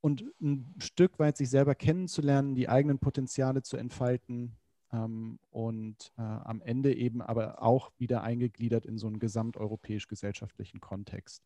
[0.00, 4.56] und ein Stück weit sich selber kennenzulernen, die eigenen Potenziale zu entfalten
[4.90, 11.42] und äh, am Ende eben aber auch wieder eingegliedert in so einen gesamteuropäisch-gesellschaftlichen Kontext.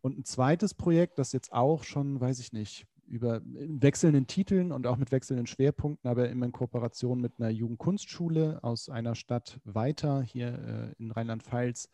[0.00, 4.86] Und ein zweites Projekt, das jetzt auch schon, weiß ich nicht, über wechselnden Titeln und
[4.86, 10.22] auch mit wechselnden Schwerpunkten, aber immer in Kooperation mit einer Jugendkunstschule aus einer Stadt weiter
[10.22, 11.88] hier äh, in Rheinland-Pfalz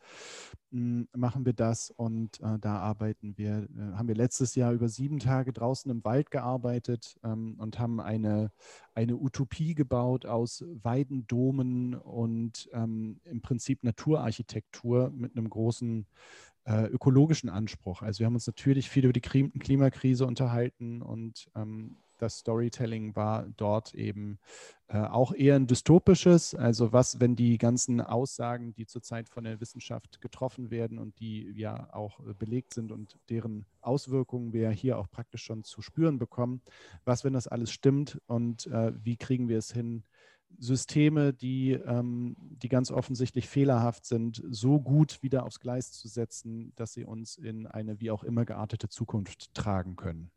[0.71, 4.87] hm, machen wir das und äh, da arbeiten wir, äh, haben wir letztes Jahr über
[4.87, 8.51] sieben Tage draußen im Wald gearbeitet ähm, und haben eine,
[8.93, 16.05] eine Utopie gebaut aus Weidendomen und ähm, im Prinzip Naturarchitektur mit einem großen
[16.69, 18.03] äh, ökologischen Anspruch.
[18.03, 23.47] Also wir haben uns natürlich viel über die Klimakrise unterhalten und ähm, das Storytelling war
[23.55, 24.39] dort eben
[24.87, 26.53] äh, auch eher ein dystopisches.
[26.53, 31.49] Also was, wenn die ganzen Aussagen, die zurzeit von der Wissenschaft getroffen werden und die
[31.55, 36.19] ja auch äh, belegt sind und deren Auswirkungen wir hier auch praktisch schon zu spüren
[36.19, 36.61] bekommen,
[37.05, 40.03] was, wenn das alles stimmt und äh, wie kriegen wir es hin,
[40.57, 46.73] Systeme, die, ähm, die ganz offensichtlich fehlerhaft sind, so gut wieder aufs Gleis zu setzen,
[46.75, 50.31] dass sie uns in eine wie auch immer geartete Zukunft tragen können.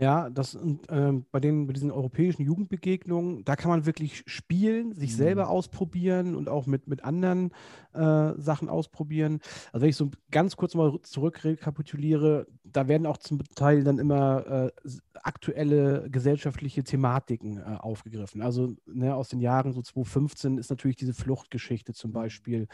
[0.00, 5.10] Ja, das äh, bei, den, bei diesen europäischen Jugendbegegnungen, da kann man wirklich spielen, sich
[5.12, 5.16] mhm.
[5.16, 7.50] selber ausprobieren und auch mit, mit anderen
[7.94, 9.40] äh, Sachen ausprobieren.
[9.72, 14.46] Also wenn ich so ganz kurz mal zurückrekapituliere, da werden auch zum Teil dann immer
[14.46, 18.40] äh, aktuelle gesellschaftliche Thematiken äh, aufgegriffen.
[18.40, 22.08] Also ne, aus den Jahren so 2015 ist natürlich diese Fluchtgeschichte zum.
[22.08, 22.68] Beispiel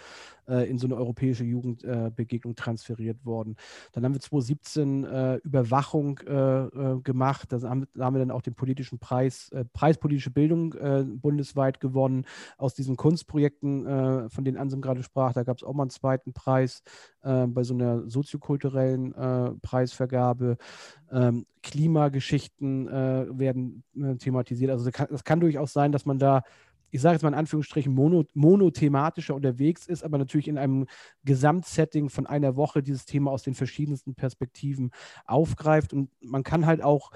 [0.47, 3.57] äh, in so eine europäische Jugendbegegnung transferiert worden.
[3.93, 7.53] Dann haben wir 2017 äh, Überwachung gemacht gemacht.
[7.53, 12.27] Da haben, haben wir dann auch den politischen Preis, äh, Preis Bildung äh, bundesweit gewonnen.
[12.59, 15.91] Aus diesen Kunstprojekten, äh, von denen Ansem gerade sprach, da gab es auch mal einen
[15.91, 16.83] zweiten Preis
[17.23, 20.57] äh, bei so einer soziokulturellen äh, Preisvergabe.
[21.11, 23.85] Ähm, Klimageschichten äh, werden
[24.19, 24.71] thematisiert.
[24.71, 26.43] Also das kann, das kann durchaus sein, dass man da
[26.95, 30.87] ich sage jetzt mal in Anführungsstrichen, mono, monothematischer unterwegs ist, aber natürlich in einem
[31.25, 34.93] Gesamtsetting von einer Woche dieses Thema aus den verschiedensten Perspektiven
[35.27, 35.93] aufgreift.
[35.93, 37.11] Und man kann halt auch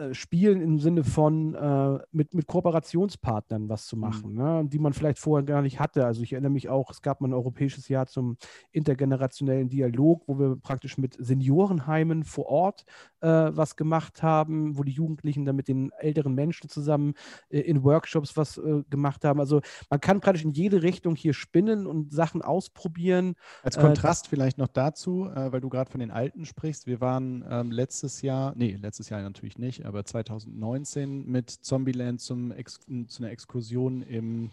[0.00, 4.38] äh, spielen im Sinne von äh, mit, mit Kooperationspartnern was zu machen, mhm.
[4.38, 6.06] ne, die man vielleicht vorher gar nicht hatte.
[6.06, 8.36] Also ich erinnere mich auch, es gab mal ein europäisches Jahr zum
[8.72, 12.84] intergenerationellen Dialog, wo wir praktisch mit Seniorenheimen vor Ort
[13.20, 17.14] äh, was gemacht haben, wo die Jugendlichen dann mit den älteren Menschen zusammen
[17.50, 19.40] äh, in Workshops was äh, gemacht haben.
[19.40, 19.60] Also
[19.90, 23.34] man kann praktisch in jede Richtung hier spinnen und Sachen ausprobieren.
[23.62, 26.86] Als Kontrast vielleicht noch dazu, weil du gerade von den Alten sprichst.
[26.86, 32.52] Wir waren ähm, letztes Jahr, nee, letztes Jahr natürlich nicht, aber 2019 mit Zombieland zum
[32.52, 34.50] Ex zu einer Exkursion im,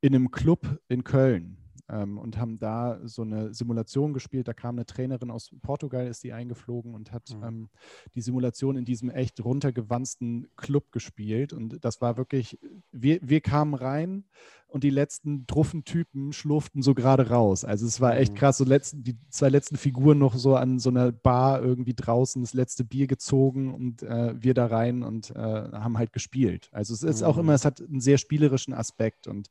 [0.00, 1.58] in einem Club in Köln
[1.88, 4.48] ähm, und haben da so eine Simulation gespielt.
[4.48, 7.44] Da kam eine Trainerin aus Portugal, ist die eingeflogen und hat mhm.
[7.44, 7.68] ähm,
[8.14, 11.52] die Simulation in diesem echt runtergewanzten Club gespielt.
[11.52, 12.58] Und das war wirklich,
[12.90, 14.24] wir, wir kamen rein
[14.72, 17.64] und die letzten druffen Typen schlurften so gerade raus.
[17.64, 18.36] Also es war echt mhm.
[18.36, 22.42] krass, so letzten, die zwei letzten Figuren noch so an so einer Bar irgendwie draußen
[22.42, 26.70] das letzte Bier gezogen und äh, wir da rein und äh, haben halt gespielt.
[26.72, 27.26] Also es ist mhm.
[27.26, 29.50] auch immer, es hat einen sehr spielerischen Aspekt und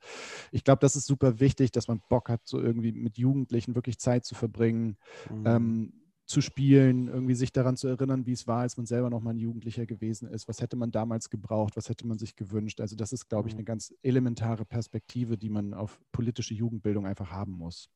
[0.51, 3.99] ich glaube, das ist super wichtig, dass man Bock hat, so irgendwie mit Jugendlichen wirklich
[3.99, 4.97] Zeit zu verbringen.
[5.29, 5.43] Mhm.
[5.45, 5.93] Ähm,
[6.31, 9.31] zu spielen, irgendwie sich daran zu erinnern, wie es war, als man selber noch mal
[9.31, 10.47] ein Jugendlicher gewesen ist.
[10.47, 11.75] Was hätte man damals gebraucht?
[11.75, 12.79] Was hätte man sich gewünscht?
[12.79, 13.59] Also das ist, glaube ich, mhm.
[13.59, 17.89] eine ganz elementare Perspektive, die man auf politische Jugendbildung einfach haben muss.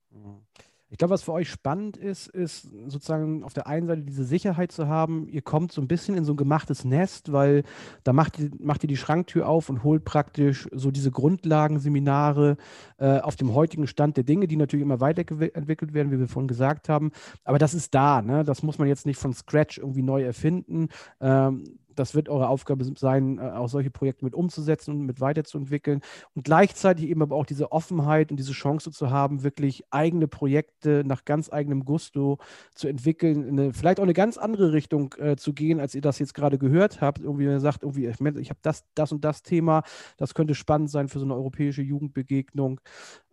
[0.89, 4.71] Ich glaube, was für euch spannend ist, ist sozusagen auf der einen Seite diese Sicherheit
[4.71, 7.63] zu haben, ihr kommt so ein bisschen in so ein gemachtes Nest, weil
[8.03, 12.57] da macht ihr, macht ihr die Schranktür auf und holt praktisch so diese Grundlagenseminare
[12.97, 16.47] äh, auf dem heutigen Stand der Dinge, die natürlich immer weiterentwickelt werden, wie wir vorhin
[16.47, 17.11] gesagt haben.
[17.43, 18.43] Aber das ist da, ne?
[18.43, 20.89] das muss man jetzt nicht von Scratch irgendwie neu erfinden.
[21.19, 21.63] Ähm,
[21.95, 26.01] das wird eure Aufgabe sein, äh, auch solche Projekte mit umzusetzen und mit weiterzuentwickeln
[26.33, 31.03] und gleichzeitig eben aber auch diese Offenheit und diese Chance zu haben, wirklich eigene Projekte
[31.05, 32.37] nach ganz eigenem Gusto
[32.73, 36.19] zu entwickeln, eine, vielleicht auch eine ganz andere Richtung äh, zu gehen, als ihr das
[36.19, 37.19] jetzt gerade gehört habt.
[37.19, 39.83] Irgendwie ihr sagt, irgendwie, ich, ich habe das, das und das Thema,
[40.17, 42.81] das könnte spannend sein für so eine europäische Jugendbegegnung.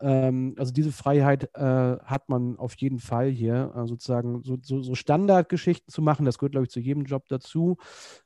[0.00, 4.82] Ähm, also diese Freiheit äh, hat man auf jeden Fall hier, äh, sozusagen so, so,
[4.82, 7.76] so Standardgeschichten zu machen, das gehört, glaube ich, zu jedem Job dazu.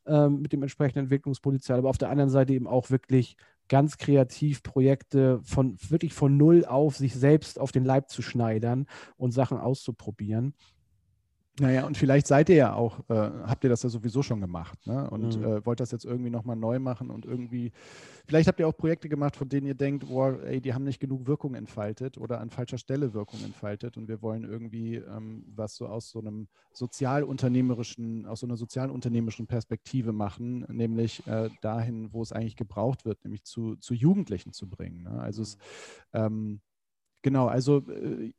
[0.07, 3.37] Ähm, mit dem entsprechenden Entwicklungspotenzial, aber auf der anderen Seite eben auch wirklich
[3.69, 8.87] ganz kreativ Projekte von wirklich von null auf sich selbst auf den Leib zu schneidern
[9.17, 10.55] und Sachen auszuprobieren.
[11.59, 14.79] Naja, und vielleicht seid ihr ja auch, äh, habt ihr das ja sowieso schon gemacht
[14.87, 15.09] ne?
[15.09, 15.43] und Mhm.
[15.43, 17.73] äh, wollt das jetzt irgendwie nochmal neu machen und irgendwie,
[18.27, 21.01] vielleicht habt ihr auch Projekte gemacht, von denen ihr denkt, boah, ey, die haben nicht
[21.01, 25.77] genug Wirkung entfaltet oder an falscher Stelle Wirkung entfaltet und wir wollen irgendwie ähm, was
[25.77, 32.21] so aus so einem sozialunternehmerischen, aus so einer sozialunternehmerischen Perspektive machen, nämlich äh, dahin, wo
[32.21, 35.05] es eigentlich gebraucht wird, nämlich zu, zu Jugendlichen zu bringen.
[35.05, 35.21] Ne?
[35.21, 35.57] Also es,
[36.13, 36.61] ähm,
[37.23, 38.33] Genau, also äh,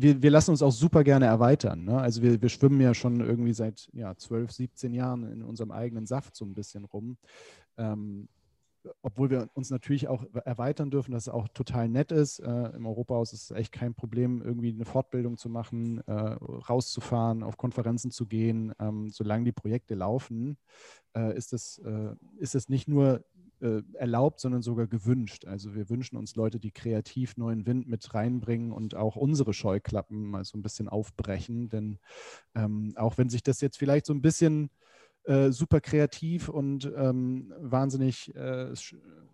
[0.00, 1.84] wir, wir lassen uns auch super gerne erweitern.
[1.84, 1.98] Ne?
[1.98, 6.06] Also wir, wir schwimmen ja schon irgendwie seit ja, 12, 17 Jahren in unserem eigenen
[6.06, 7.16] Saft so ein bisschen rum.
[7.76, 8.28] Ähm,
[9.02, 12.38] obwohl wir uns natürlich auch erweitern dürfen, dass es auch total nett ist.
[12.38, 17.42] Äh, Im Europahaus ist es echt kein Problem, irgendwie eine Fortbildung zu machen, äh, rauszufahren,
[17.42, 18.72] auf Konferenzen zu gehen.
[18.78, 20.56] Ähm, solange die Projekte laufen,
[21.16, 23.24] äh, ist, es, äh, ist es nicht nur
[23.60, 25.44] äh, erlaubt, sondern sogar gewünscht.
[25.44, 30.30] Also wir wünschen uns Leute, die kreativ neuen Wind mit reinbringen und auch unsere Scheuklappen
[30.30, 31.68] mal so ein bisschen aufbrechen.
[31.68, 31.98] Denn
[32.54, 34.70] ähm, auch wenn sich das jetzt vielleicht so ein bisschen
[35.24, 38.72] äh, super kreativ und ähm, wahnsinnig, äh,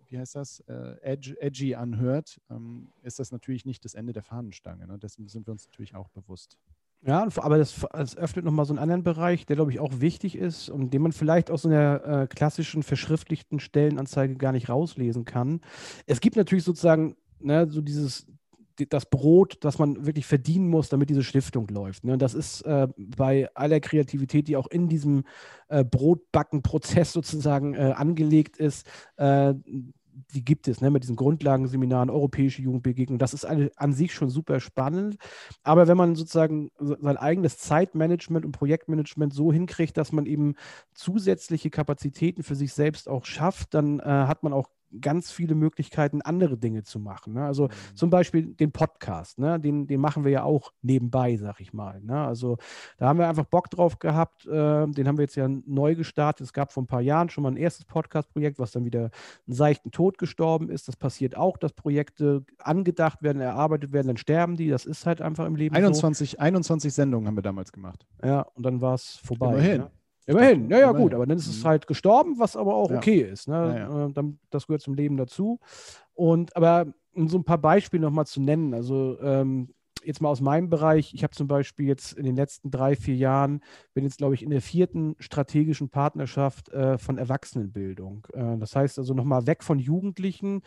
[0.09, 4.23] wie heißt das, äh, edgy, edgy anhört, ähm, ist das natürlich nicht das Ende der
[4.23, 4.87] Fahnenstange.
[4.87, 4.97] Ne?
[4.99, 6.57] Dessen sind wir uns natürlich auch bewusst.
[7.07, 10.35] Ja, aber das, das öffnet nochmal so einen anderen Bereich, der, glaube ich, auch wichtig
[10.35, 15.23] ist und den man vielleicht aus so einer äh, klassischen verschriftlichten Stellenanzeige gar nicht rauslesen
[15.23, 15.61] kann.
[16.07, 18.25] Es gibt natürlich sozusagen ne, so dieses,
[18.89, 22.03] das Brot, das man wirklich verdienen muss, damit diese Stiftung läuft.
[22.05, 22.17] Ne?
[22.17, 25.25] Das ist äh, bei aller Kreativität, die auch in diesem
[25.67, 28.87] äh, Brotbacken-Prozess sozusagen äh, angelegt ist,
[29.17, 29.53] äh,
[30.33, 33.19] die gibt es, ne, mit diesen Grundlagenseminaren, europäische Jugendbegegnung.
[33.19, 35.17] Das ist eine, an sich schon super spannend.
[35.63, 40.55] Aber wenn man sozusagen sein eigenes Zeitmanagement und Projektmanagement so hinkriegt, dass man eben
[40.93, 44.69] zusätzliche Kapazitäten für sich selbst auch schafft, dann äh, hat man auch
[45.01, 47.33] ganz viele Möglichkeiten, andere Dinge zu machen.
[47.33, 47.45] Ne?
[47.45, 47.95] Also mhm.
[47.95, 49.59] zum Beispiel den Podcast, ne?
[49.59, 52.01] den, den machen wir ja auch nebenbei, sag ich mal.
[52.01, 52.17] Ne?
[52.17, 52.57] Also
[52.97, 54.45] da haben wir einfach Bock drauf gehabt.
[54.45, 56.45] Äh, den haben wir jetzt ja neu gestartet.
[56.45, 59.11] Es gab vor ein paar Jahren schon mal ein erstes Podcast-Projekt, was dann wieder
[59.47, 60.87] einen seichten Tod gestorben ist.
[60.87, 64.69] Das passiert auch, dass Projekte angedacht werden, erarbeitet werden, dann sterben die.
[64.69, 66.37] Das ist halt einfach im Leben 21, so.
[66.37, 68.05] 21 Sendungen haben wir damals gemacht.
[68.23, 69.53] Ja, und dann war es vorbei.
[69.53, 69.81] Immerhin.
[69.81, 69.91] Ne?
[70.27, 71.67] Immerhin, ja, ja, gut, aber dann ist es mhm.
[71.67, 72.97] halt gestorben, was aber auch ja.
[72.97, 73.47] okay ist.
[73.47, 73.53] Ne?
[73.77, 74.23] Ja, ja.
[74.49, 75.59] Das gehört zum Leben dazu.
[76.15, 79.69] Und aber um so ein paar Beispiele nochmal zu nennen, also ähm,
[80.03, 83.15] jetzt mal aus meinem Bereich, ich habe zum Beispiel jetzt in den letzten drei, vier
[83.15, 83.61] Jahren,
[83.93, 88.27] bin jetzt, glaube ich, in der vierten strategischen Partnerschaft äh, von Erwachsenenbildung.
[88.33, 90.61] Äh, das heißt also nochmal weg von Jugendlichen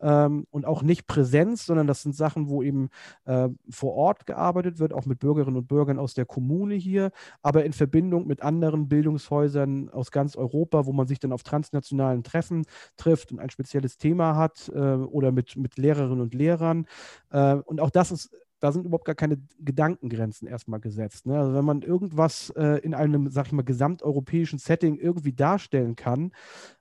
[0.00, 2.90] ähm, und auch nicht Präsenz, sondern das sind Sachen, wo eben
[3.24, 7.10] äh, vor Ort gearbeitet wird, auch mit Bürgerinnen und Bürgern aus der Kommune hier,
[7.42, 12.22] aber in Verbindung mit anderen Bildungshäusern aus ganz Europa, wo man sich dann auf transnationalen
[12.22, 12.64] Treffen
[12.96, 16.86] trifft und ein spezielles Thema hat äh, oder mit, mit Lehrerinnen und Lehrern.
[17.30, 18.30] Äh, und auch das ist
[18.64, 21.26] da sind überhaupt gar keine Gedankengrenzen erstmal gesetzt.
[21.26, 21.38] Ne?
[21.38, 26.32] Also wenn man irgendwas äh, in einem, sag ich mal, gesamteuropäischen Setting irgendwie darstellen kann,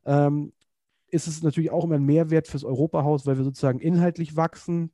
[0.05, 0.53] ähm,
[1.09, 4.91] ist es natürlich auch immer ein Mehrwert fürs Europahaus, weil wir sozusagen inhaltlich wachsen,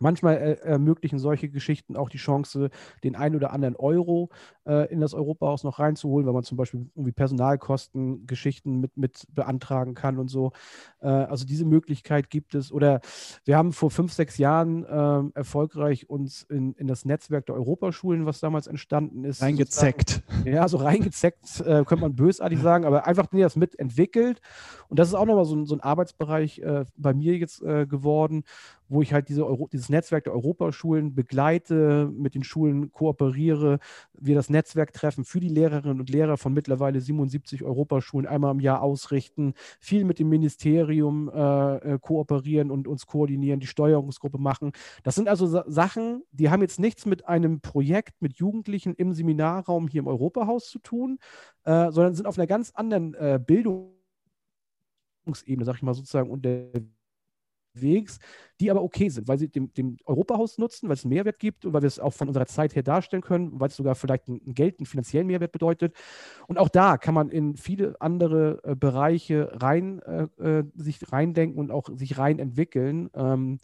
[0.00, 2.70] Manchmal äh, ermöglichen solche Geschichten auch die Chance,
[3.04, 4.30] den einen oder anderen Euro
[4.66, 9.26] äh, in das Europahaus noch reinzuholen, weil man zum Beispiel irgendwie Personalkosten, Geschichten mit, mit
[9.34, 10.52] beantragen kann und so.
[11.00, 12.72] Äh, also diese Möglichkeit gibt es.
[12.72, 13.00] Oder
[13.44, 18.26] wir haben vor fünf, sechs Jahren ähm, erfolgreich uns in, in das Netzwerk der Europaschulen,
[18.26, 19.42] was damals entstanden ist.
[19.42, 20.22] Reingezeckt.
[20.44, 24.40] Ja, so reingezeckt, äh, könnte man bösartig sagen, aber einfach nee, das mitentwickelt.
[24.88, 28.44] Und das ist auch nochmal so, so ein Arbeitsbereich äh, bei mir jetzt äh, geworden,
[28.92, 33.78] wo ich halt diese Euro, dieses Netzwerk der Europaschulen begleite, mit den Schulen kooperiere,
[34.12, 38.82] wir das Netzwerktreffen für die Lehrerinnen und Lehrer von mittlerweile 77 Europaschulen einmal im Jahr
[38.82, 44.72] ausrichten, viel mit dem Ministerium äh, äh, kooperieren und uns koordinieren, die Steuerungsgruppe machen.
[45.02, 49.14] Das sind also Sa Sachen, die haben jetzt nichts mit einem Projekt mit Jugendlichen im
[49.14, 51.18] Seminarraum hier im Europahaus zu tun,
[51.64, 53.94] äh, sondern sind auf einer ganz anderen äh, Bildungsebene,
[55.64, 57.01] sag ich mal sozusagen, unterwegs
[57.74, 58.18] unterwegs,
[58.60, 61.64] die aber okay sind, weil sie dem, dem Europahaus nutzen, weil es einen Mehrwert gibt
[61.64, 64.28] und weil wir es auch von unserer Zeit her darstellen können, weil es sogar vielleicht
[64.28, 65.94] einen Geld, einen finanziellen Mehrwert bedeutet.
[66.46, 71.58] Und auch da kann man in viele andere äh, Bereiche rein äh, äh sich reindenken
[71.58, 73.10] und auch sich rein entwickeln.
[73.14, 73.58] Ähm,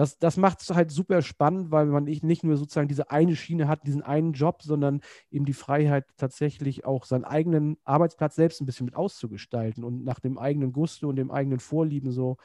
[0.00, 3.68] das, das macht es halt super spannend, weil man nicht nur sozusagen diese eine Schiene
[3.68, 8.64] hat, diesen einen Job, sondern eben die Freiheit tatsächlich auch seinen eigenen Arbeitsplatz selbst ein
[8.64, 12.38] bisschen mit auszugestalten und nach dem eigenen Gusto und dem eigenen Vorlieben so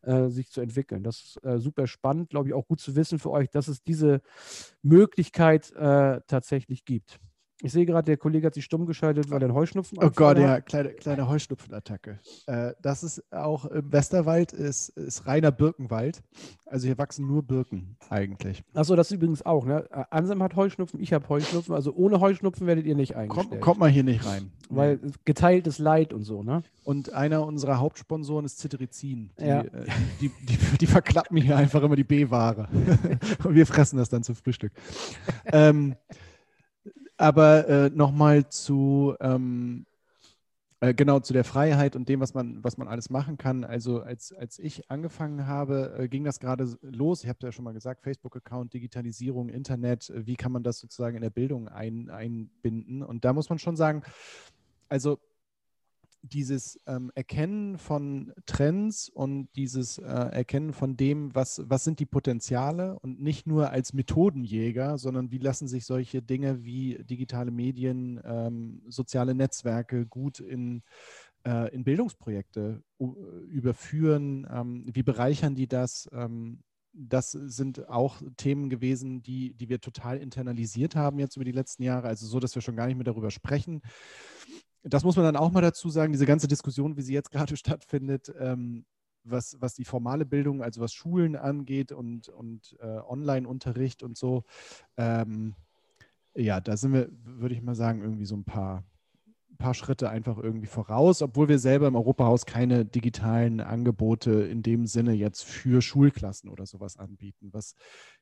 [0.00, 1.02] äh, sich zu entwickeln.
[1.02, 3.82] Das ist äh, super spannend, glaube ich, auch gut zu wissen für euch, dass es
[3.82, 4.22] diese
[4.80, 7.20] Möglichkeit äh, tatsächlich gibt.
[7.64, 10.36] Ich sehe gerade, der Kollege hat sich stumm geschaltet, weil er einen Heuschnupfen Oh Gott,
[10.36, 12.18] ja, kleine, kleine Heuschnupfenattacke.
[12.46, 16.22] Äh, das ist auch im Westerwald, ist, ist reiner Birkenwald.
[16.66, 18.64] Also hier wachsen nur Birken eigentlich.
[18.74, 19.86] Achso, das ist übrigens auch, ne?
[19.92, 21.72] Äh, Ansem hat Heuschnupfen, ich habe Heuschnupfen.
[21.72, 23.50] Also ohne Heuschnupfen werdet ihr nicht eingestellt.
[23.50, 24.50] Kommt, kommt man hier nicht rein.
[24.68, 26.64] Weil geteiltes Leid und so, ne?
[26.82, 29.30] Und einer unserer Hauptsponsoren ist Cetirizin.
[29.38, 29.60] Die, Ja.
[29.60, 29.86] äh,
[30.20, 32.68] die, die, die verklappen hier einfach immer die B-Ware.
[33.44, 34.72] Und wir fressen das dann zum Frühstück.
[35.52, 35.94] ähm,
[37.22, 39.86] aber äh, nochmal zu, ähm,
[40.80, 43.62] äh, genau, zu der Freiheit und dem, was man, was man alles machen kann.
[43.62, 47.22] Also als, als ich angefangen habe, äh, ging das gerade los.
[47.22, 51.14] Ich habe ja schon mal gesagt, Facebook-Account, Digitalisierung, Internet, äh, wie kann man das sozusagen
[51.14, 53.04] in der Bildung ein, einbinden?
[53.04, 54.02] Und da muss man schon sagen,
[54.88, 55.20] also
[56.22, 62.06] dieses ähm, Erkennen von Trends und dieses äh, Erkennen von dem, was, was sind die
[62.06, 68.20] Potenziale und nicht nur als Methodenjäger, sondern wie lassen sich solche Dinge wie digitale Medien,
[68.24, 70.82] ähm, soziale Netzwerke gut in,
[71.44, 73.16] äh, in Bildungsprojekte u-
[73.48, 76.08] überführen, ähm, wie bereichern die das?
[76.12, 76.60] Ähm,
[76.94, 81.82] das sind auch Themen gewesen, die, die wir total internalisiert haben jetzt über die letzten
[81.82, 83.80] Jahre, also so, dass wir schon gar nicht mehr darüber sprechen
[84.84, 87.56] das muss man dann auch mal dazu sagen, diese ganze Diskussion, wie sie jetzt gerade
[87.56, 88.84] stattfindet, ähm,
[89.24, 94.44] was, was die formale Bildung, also was Schulen angeht und, und äh, Online-Unterricht und so,
[94.96, 95.54] ähm,
[96.34, 98.84] ja, da sind wir, würde ich mal sagen, irgendwie so ein paar,
[99.58, 104.86] paar Schritte einfach irgendwie voraus, obwohl wir selber im Europahaus keine digitalen Angebote in dem
[104.86, 107.74] Sinne jetzt für Schulklassen oder sowas anbieten, was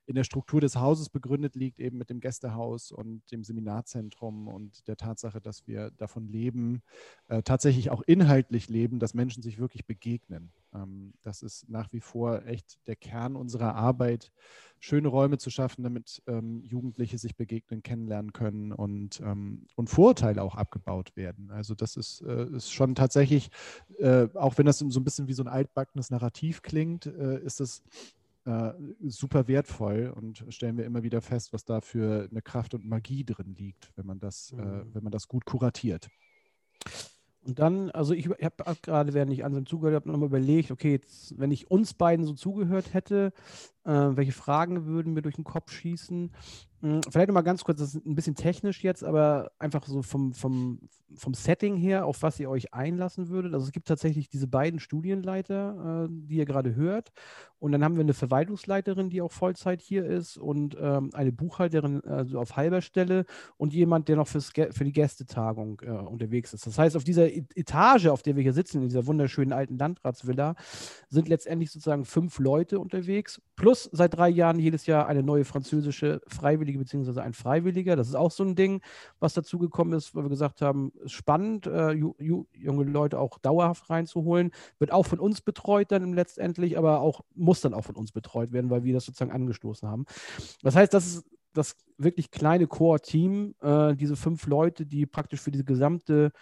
[0.07, 4.89] in der Struktur des Hauses begründet liegt, eben mit dem Gästehaus und dem Seminarzentrum und
[4.89, 6.83] der Tatsache, dass wir davon leben,
[7.29, 10.51] äh, tatsächlich auch inhaltlich leben, dass Menschen sich wirklich begegnen.
[10.75, 14.33] Ähm, das ist nach wie vor echt der Kern unserer Arbeit,
[14.81, 20.43] schöne Räume zu schaffen, damit ähm, Jugendliche sich begegnen, kennenlernen können und, ähm, und Vorurteile
[20.43, 21.51] auch abgebaut werden.
[21.51, 23.51] Also das ist, äh, ist schon tatsächlich,
[23.99, 27.61] äh, auch wenn das so ein bisschen wie so ein altbackenes Narrativ klingt, äh, ist
[27.61, 27.83] es
[28.45, 28.73] äh,
[29.03, 33.25] super wertvoll und stellen wir immer wieder fest, was da für eine Kraft und Magie
[33.25, 34.95] drin liegt, wenn man das, äh, Mhm.
[34.95, 36.09] wenn man das gut kuratiert.
[37.43, 41.39] Und dann, also ich habe gerade, während ich Ansem zugehört habe, nochmal überlegt, okay, jetzt,
[41.39, 43.33] wenn ich uns beiden so zugehört hätte,
[43.91, 46.31] äh, welche Fragen würden mir durch den Kopf schießen?
[46.83, 50.33] Hm, vielleicht nochmal ganz kurz, das ist ein bisschen technisch jetzt, aber einfach so vom,
[50.33, 50.81] vom,
[51.15, 53.53] vom Setting her, auf was ihr euch einlassen würdet.
[53.53, 57.13] Also es gibt tatsächlich diese beiden Studienleiter, äh, die ihr gerade hört.
[57.59, 62.01] Und dann haben wir eine Verwaltungsleiterin, die auch Vollzeit hier ist und ähm, eine Buchhalterin
[62.05, 63.27] also auf halber Stelle
[63.59, 66.67] und jemand, der noch fürs, für die Gästetagung äh, unterwegs ist.
[66.67, 69.77] Das heißt, auf dieser E- Etage, auf der wir hier sitzen, in dieser wunderschönen alten
[69.77, 70.55] Landratsvilla,
[71.11, 76.21] sind letztendlich sozusagen fünf Leute unterwegs, plus seit drei Jahren jedes Jahr eine neue französische
[76.27, 77.97] Freiwillige beziehungsweise ein Freiwilliger.
[77.97, 78.83] Das ist auch so ein Ding,
[79.19, 82.15] was dazugekommen ist, weil wir gesagt haben, ist spannend, äh, ju,
[82.53, 84.51] junge Leute auch dauerhaft reinzuholen.
[84.79, 88.53] Wird auch von uns betreut dann letztendlich, aber auch muss dann auch von uns betreut
[88.53, 90.05] werden, weil wir das sozusagen angestoßen haben.
[90.63, 95.51] Das heißt, das ist das wirklich kleine Core-Team, äh, diese fünf Leute, die praktisch für
[95.51, 96.33] diese gesamte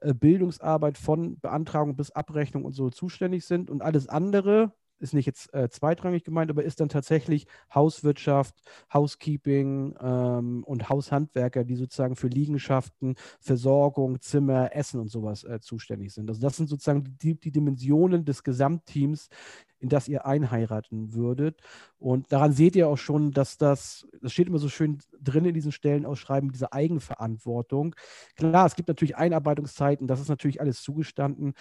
[0.00, 5.26] äh, Bildungsarbeit von Beantragung bis Abrechnung und so zuständig sind und alles andere ist nicht
[5.26, 8.54] jetzt äh, zweitrangig gemeint, aber ist dann tatsächlich Hauswirtschaft,
[8.92, 16.12] Housekeeping ähm, und Haushandwerker, die sozusagen für Liegenschaften, Versorgung, Zimmer, Essen und sowas äh, zuständig
[16.12, 16.28] sind.
[16.28, 19.28] Also das sind sozusagen die, die Dimensionen des Gesamtteams,
[19.80, 21.60] in das ihr einheiraten würdet.
[21.98, 25.54] Und daran seht ihr auch schon, dass das, das steht immer so schön drin in
[25.54, 27.94] diesen Stellenausschreiben, diese Eigenverantwortung.
[28.36, 31.54] Klar, es gibt natürlich Einarbeitungszeiten, das ist natürlich alles zugestanden.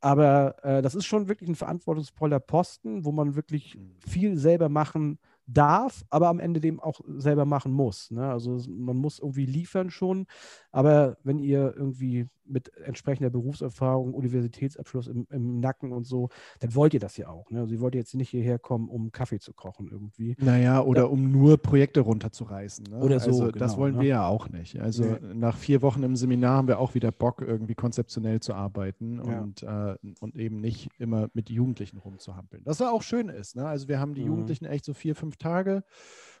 [0.00, 5.18] Aber äh, das ist schon wirklich ein verantwortungsvoller Posten, wo man wirklich viel selber machen
[5.52, 8.10] darf, aber am Ende dem auch selber machen muss.
[8.10, 8.28] Ne?
[8.30, 10.26] Also man muss irgendwie liefern schon,
[10.70, 16.94] aber wenn ihr irgendwie mit entsprechender Berufserfahrung, Universitätsabschluss im, im Nacken und so, dann wollt
[16.94, 17.48] ihr das ja auch.
[17.50, 17.60] Ne?
[17.60, 20.34] Also ihr wollt jetzt nicht hierher kommen, um Kaffee zu kochen irgendwie.
[20.40, 22.86] Naja, oder um nur Projekte runterzureißen.
[22.90, 22.98] Ne?
[22.98, 24.00] Oder so, Also das genau, wollen ne?
[24.00, 24.80] wir ja auch nicht.
[24.80, 25.34] Also Nee.
[25.34, 29.40] nach vier Wochen im Seminar haben wir auch wieder Bock, irgendwie konzeptionell zu arbeiten Ja.
[29.42, 32.62] und, äh, und eben nicht immer mit Jugendlichen rumzuhampeln.
[32.66, 33.54] Was ja auch schön ist.
[33.54, 33.64] Ne?
[33.64, 34.26] Also wir haben die Mhm.
[34.28, 35.82] Jugendlichen echt so vier, fünf Tage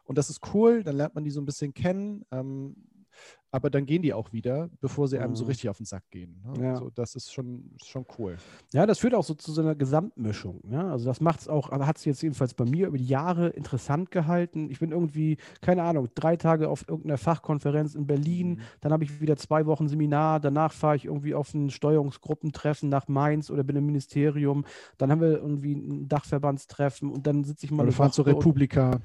[0.04, 0.82] und das ist cool.
[0.82, 2.24] Dann lernt man die so ein bisschen kennen.
[2.30, 2.76] Ähm,
[3.52, 5.48] aber dann gehen die auch wieder, bevor sie einem so Mhm.
[5.48, 6.40] richtig auf den Sack gehen.
[6.44, 6.62] Ne?
[6.64, 6.70] Ja.
[6.74, 8.36] Also das ist schon, schon cool.
[8.72, 10.60] Ja, das führt auch so zu so einer Gesamtmischung.
[10.68, 10.84] Ne?
[10.90, 14.10] Also das macht es auch, hat es jetzt jedenfalls bei mir über die Jahre interessant
[14.10, 14.70] gehalten.
[14.70, 18.58] Ich bin irgendwie, keine Ahnung, drei Tage auf irgendeiner Fachkonferenz in Berlin, Mhm.
[18.82, 23.08] dann habe ich wieder zwei Wochen Seminar, danach fahre ich irgendwie auf ein Steuerungsgruppentreffen nach
[23.08, 24.64] Mainz oder bin im Ministerium,
[24.98, 28.34] dann haben wir irgendwie ein Dachverbandstreffen und dann sitze ich mal Oder fahren zur Woche
[28.36, 29.00] und- Republika.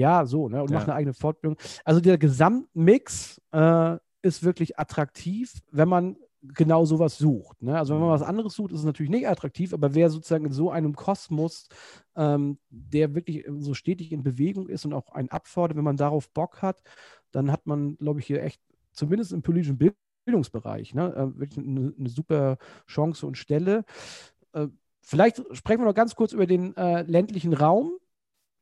[0.00, 0.62] Ja, so, ne?
[0.62, 0.78] Und Ja.
[0.78, 1.58] mache eine eigene Fortbildung.
[1.84, 7.62] Also der Gesamtmix äh, ist wirklich attraktiv, wenn man genau sowas sucht.
[7.62, 7.76] Ne?
[7.78, 8.14] Also wenn man Mhm.
[8.14, 11.68] was anderes sucht, ist es natürlich nicht attraktiv, aber wer sozusagen in so einem Kosmos,
[12.16, 16.30] ähm, der wirklich so stetig in Bewegung ist und auch einen abfordert, wenn man darauf
[16.30, 16.82] Bock hat,
[17.30, 18.60] dann hat man, glaube ich, hier echt,
[18.92, 19.94] zumindest im politischen Bild
[20.26, 23.84] Bildungsbereich, ne, äh, wirklich eine, eine, super Chance und Stelle.
[24.52, 24.68] Äh,
[25.00, 27.92] vielleicht sprechen wir noch ganz kurz über den äh, ländlichen Raum.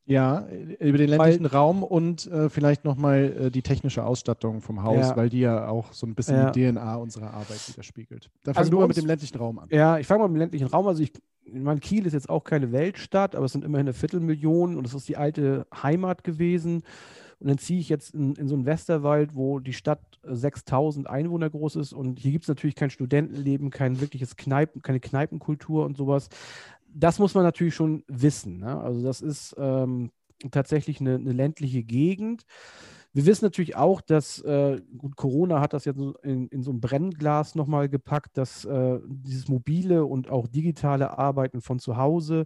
[0.09, 0.47] Ja,
[0.81, 5.09] über den ländlichen weil, Raum und äh, vielleicht nochmal äh, die technische Ausstattung vom Haus,
[5.09, 5.17] ja.
[5.17, 6.51] weil die ja auch so ein bisschen ja.
[6.51, 8.31] die DNA unserer Arbeit widerspiegelt.
[8.43, 9.69] Da fangen also wir mal mit dem ländlichen Raum an.
[9.71, 10.87] Ja, ich fange mal mit dem ländlichen Raum.
[10.87, 11.13] Also ich,
[11.45, 14.87] ich meine, Kiel ist jetzt auch keine Weltstadt, aber es sind immerhin eine Viertelmillion und
[14.87, 16.85] es ist die alte Heimat gewesen.
[17.41, 21.49] Und dann ziehe ich jetzt in, in, so einen Westerwald, wo die Stadt 6000 Einwohner
[21.49, 21.93] groß ist.
[21.93, 26.31] Und hier gibt es natürlich kein Studentenleben, kein wirkliches Kneipen, keine Kneipenkultur und sowas.
[26.95, 28.59] Das muss man natürlich schon wissen.
[28.59, 28.80] Ne?
[28.80, 30.11] Also, das ist ähm,
[30.51, 32.45] tatsächlich eine, eine ländliche Gegend.
[33.14, 36.80] Wir wissen natürlich auch, dass äh, gut, Corona hat das jetzt in, in so ein
[36.80, 42.45] Brennglas nochmal gepackt, dass äh, dieses mobile und auch digitale Arbeiten von zu Hause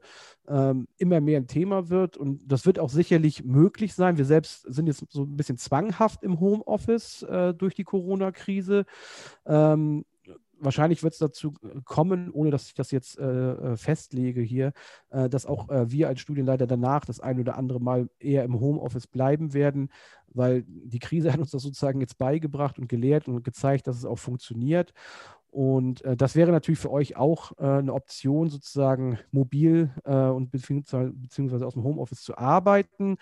[0.49, 2.17] ähm, immer mehr ein Thema wird.
[2.17, 4.19] Und das wird auch sicherlich möglich sein.
[4.19, 8.87] Wir selbst sind jetzt so ein bisschen zwanghaft im Homeoffice äh, durch die Corona-Krise.
[9.45, 10.05] Ähm,
[10.65, 11.53] wahrscheinlich wird es dazu
[11.85, 14.73] kommen, ohne dass ich das jetzt äh, festlege hier,
[15.11, 18.59] äh, dass auch äh, wir als Studienleiter danach das ein oder andere Mal eher im
[18.61, 19.91] Homeoffice bleiben werden,
[20.29, 24.05] weil die Krise hat uns das sozusagen jetzt beigebracht und gelehrt und gezeigt, dass es
[24.05, 24.93] auch funktioniert.
[25.53, 30.51] Und äh, das wäre natürlich für euch auch äh, eine Option, sozusagen mobil äh, und
[30.51, 33.19] beziehungsweise, aus dem Homeoffice zu arbeiten.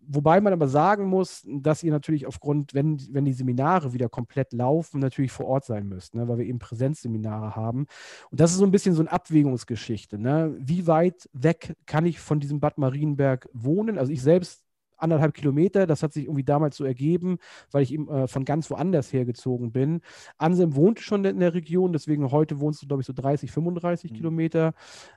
[0.00, 4.54] Wobei man aber sagen muss, dass ihr natürlich aufgrund, wenn, wenn die Seminare wieder komplett
[4.54, 7.86] laufen, natürlich vor Ort sein müsst, ne, weil wir eben Präsenzseminare haben.
[8.30, 10.18] Und das ist so ein bisschen so eine Abwägungsgeschichte.
[10.18, 10.56] Ne?
[10.58, 13.98] Wie weit weg kann ich von diesem Bad Marienberg wohnen?
[13.98, 14.64] Also ich selbst
[15.02, 15.86] anderthalb Kilometer.
[15.86, 17.38] Das hat sich irgendwie damals so ergeben,
[17.70, 20.00] weil ich eben äh, von ganz woanders hergezogen bin.
[20.38, 24.10] Anselm wohnte schon in der Region, deswegen heute wohnst du, glaube ich, so 30, 35
[24.10, 24.16] mhm.
[24.16, 24.74] Kilometer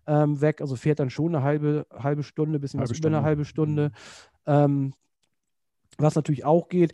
[0.08, 0.62] ähm, weg.
[0.62, 3.10] Also fährt dann schon eine halbe, halbe Stunde, bisschen halbe was Stunde.
[3.10, 3.92] über eine halbe Stunde.
[4.46, 4.54] Mhm.
[4.54, 4.94] Ähm,
[5.98, 6.94] was natürlich auch geht,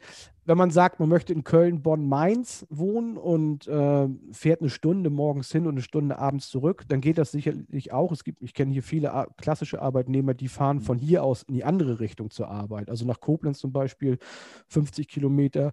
[0.50, 5.12] wenn man sagt, man möchte in Köln, Bonn, Mainz wohnen und äh, fährt eine Stunde
[5.12, 8.12] morgens hin und eine Stunde abends zurück, dann geht das sicherlich auch.
[8.12, 11.64] Es gibt, ich kenne hier viele klassische Arbeitnehmer, die fahren von hier aus in die
[11.64, 12.90] andere Richtung zur Arbeit.
[12.90, 14.18] Also nach Koblenz zum Beispiel
[14.70, 15.72] 50 Kilometer,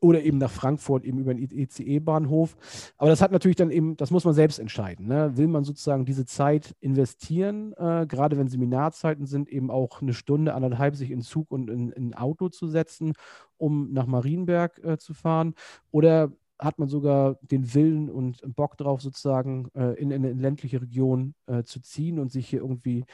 [0.00, 2.56] oder eben nach Frankfurt, eben über den ECE-Bahnhof.
[2.96, 5.06] Aber das hat natürlich dann eben, das muss man selbst entscheiden.
[5.06, 5.36] Ne?
[5.36, 10.54] Will man sozusagen diese Zeit investieren, äh, gerade wenn Seminarzeiten sind, eben auch eine Stunde,
[10.54, 13.12] anderthalb sich in Zug und in, in Auto zu setzen,
[13.58, 15.54] um nach Marienberg äh, zu fahren?
[15.90, 20.80] Oder hat man sogar den Willen und Bock drauf, sozusagen äh, in, in, eine ländliche
[20.82, 23.04] Region äh, zu ziehen und sich hier irgendwie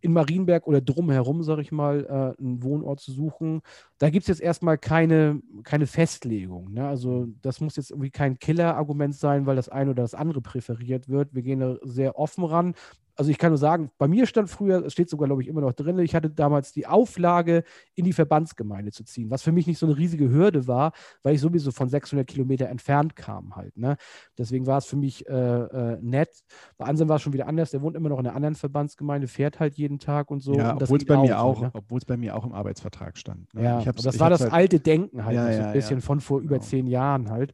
[0.00, 3.62] in Marienberg oder drumherum, sage ich mal, äh, einen Wohnort zu suchen.
[3.98, 6.72] Da gibt es jetzt erstmal keine, keine Festlegung.
[6.72, 6.86] Ne?
[6.86, 11.08] Also das muss jetzt irgendwie kein Killer-Argument sein, weil das eine oder das andere präferiert
[11.08, 11.34] wird.
[11.34, 12.74] Wir gehen da sehr offen ran
[13.18, 15.60] also ich kann nur sagen, bei mir stand früher, es steht sogar, glaube ich, immer
[15.60, 17.64] noch drin, ich hatte damals die Auflage,
[17.96, 20.92] in die Verbandsgemeinde zu ziehen, was für mich nicht so eine riesige Hürde war,
[21.24, 23.76] weil ich sowieso von 600 Kilometer entfernt kam halt.
[23.76, 23.96] Ne?
[24.38, 26.30] Deswegen war es für mich äh, äh, nett.
[26.76, 29.26] Bei Anselm war es schon wieder anders, der wohnt immer noch in einer anderen Verbandsgemeinde,
[29.26, 30.54] fährt halt jeden Tag und so.
[30.54, 31.70] Ja, obwohl es bei mir auch, ne?
[31.74, 33.52] obwohl es bei mir auch im Arbeitsvertrag stand.
[33.52, 33.64] Ne?
[33.64, 36.56] Ja, das war das halt, alte Denken halt, ja, so ein bisschen von vor über
[36.56, 36.66] genau.
[36.66, 37.52] zehn Jahren halt.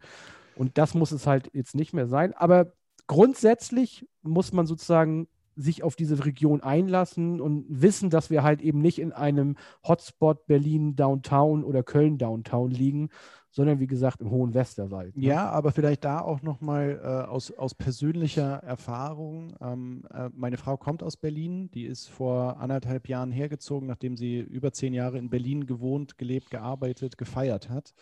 [0.56, 2.32] Und das muss es halt jetzt nicht mehr sein.
[2.34, 2.72] Aber
[3.06, 8.80] grundsätzlich muss man sozusagen sich auf diese Region einlassen und wissen, dass wir halt eben
[8.80, 9.56] nicht in einem
[9.86, 13.10] Hotspot Berlin Downtown oder Köln Downtown liegen,
[13.54, 15.16] sondern wie gesagt im hohen Westerwald.
[15.16, 15.26] Ne?
[15.26, 19.54] Ja, aber vielleicht da auch nochmal äh, aus, aus persönlicher Erfahrung.
[19.60, 24.40] Ähm, äh, meine Frau kommt aus Berlin, die ist vor anderthalb Jahren hergezogen, nachdem sie
[24.40, 27.94] über zehn Jahre in Berlin gewohnt, gelebt, gearbeitet, gefeiert hat.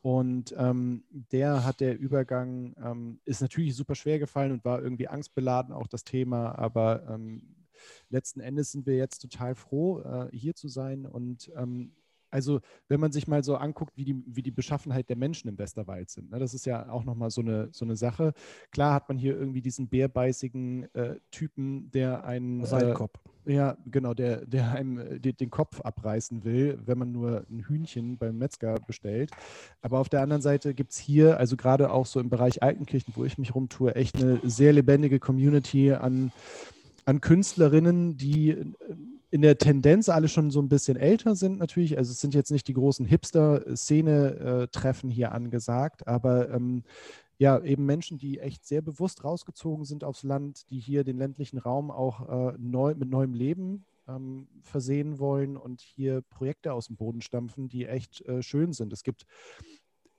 [0.00, 5.08] Und ähm, der hat der Übergang, ähm, ist natürlich super schwer gefallen und war irgendwie
[5.08, 6.58] angstbeladen, auch das Thema.
[6.58, 7.42] Aber ähm,
[8.08, 11.92] letzten Endes sind wir jetzt total froh, äh, hier zu sein und ähm,
[12.30, 15.58] also wenn man sich mal so anguckt, wie die, wie die Beschaffenheit der Menschen im
[15.58, 18.32] Westerwald sind, ne, das ist ja auch nochmal so eine, so eine Sache.
[18.70, 23.18] Klar hat man hier irgendwie diesen bärbeißigen äh, Typen, der einen Seilkopf.
[23.24, 27.46] Äh, ja, genau, der, der einem äh, den, den Kopf abreißen will, wenn man nur
[27.48, 29.30] ein Hühnchen beim Metzger bestellt.
[29.82, 33.14] Aber auf der anderen Seite gibt es hier, also gerade auch so im Bereich Altenkirchen,
[33.16, 36.32] wo ich mich rumtue, echt eine sehr lebendige Community an,
[37.04, 38.64] an Künstlerinnen, die äh,
[39.36, 41.98] in der Tendenz alle schon so ein bisschen älter sind natürlich.
[41.98, 46.84] Also es sind jetzt nicht die großen Hipster-Szene-Treffen hier angesagt, aber ähm,
[47.36, 51.58] ja, eben Menschen, die echt sehr bewusst rausgezogen sind aufs Land, die hier den ländlichen
[51.58, 56.96] Raum auch äh, neu, mit neuem Leben ähm, versehen wollen und hier Projekte aus dem
[56.96, 58.94] Boden stampfen, die echt äh, schön sind.
[58.94, 59.26] Es gibt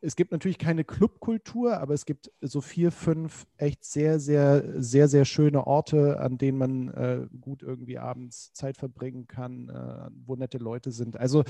[0.02, 5.08] es gibt natürlich keine Clubkultur, aber es gibt so vier, fünf echt sehr, sehr, sehr,
[5.08, 10.36] sehr schöne Orte, an denen man äh, gut irgendwie abends Zeit verbringen kann, äh, wo
[10.36, 11.18] nette Leute sind.
[11.18, 11.44] Also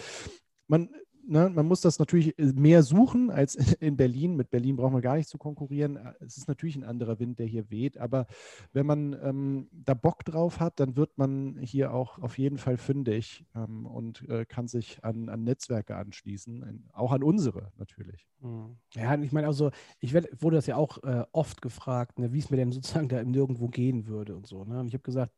[0.68, 0.90] man,
[1.28, 4.36] ne, man muss das natürlich äh, mehr suchen als in Berlin.
[4.36, 5.98] Mit Berlin brauchen wir gar nicht zu konkurrieren.
[5.98, 7.98] Äh, es ist natürlich ein anderer Wind, der hier weht.
[7.98, 8.28] Aber
[8.74, 12.78] wenn man ähm, da Bock drauf hat, dann wird man hier auch auf jeden Fall
[12.78, 18.28] fündig ähm, und äh, kann sich an, an Netzwerke anschließen, auch an unsere natürlich.
[18.42, 18.78] Hm.
[18.94, 22.40] Ja, ich meine, also ich werd, wurde das ja auch äh, oft gefragt, ne, wie
[22.40, 24.64] es mir denn sozusagen da nirgendwo gehen würde und so.
[24.64, 24.80] Ne?
[24.80, 25.32] Und ich habe gesagt,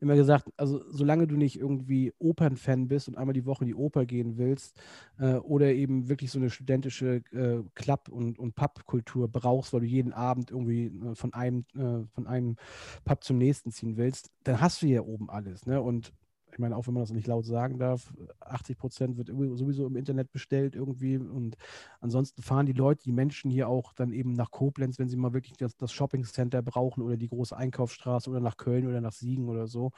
[0.00, 3.74] immer gesagt, also solange du nicht irgendwie Opernfan bist und einmal die Woche in die
[3.74, 4.78] Oper gehen willst,
[5.18, 9.80] äh, äh, oder eben wirklich so eine studentische äh, Club- und, und Pub-Kultur brauchst, weil
[9.80, 12.56] du jeden Abend irgendwie äh, von, einem, äh, von einem
[13.04, 15.66] Pub zum nächsten ziehen willst, dann hast du hier oben alles.
[15.66, 15.80] Ne?
[15.80, 16.12] Und
[16.56, 19.94] ich meine, auch wenn man das nicht laut sagen darf, 80 Prozent wird sowieso im
[19.94, 21.18] Internet bestellt irgendwie.
[21.18, 21.54] Und
[22.00, 25.34] ansonsten fahren die Leute, die Menschen hier auch dann eben nach Koblenz, wenn sie mal
[25.34, 29.12] wirklich das, das Shopping Center brauchen oder die große Einkaufsstraße oder nach Köln oder nach
[29.12, 29.90] Siegen oder so.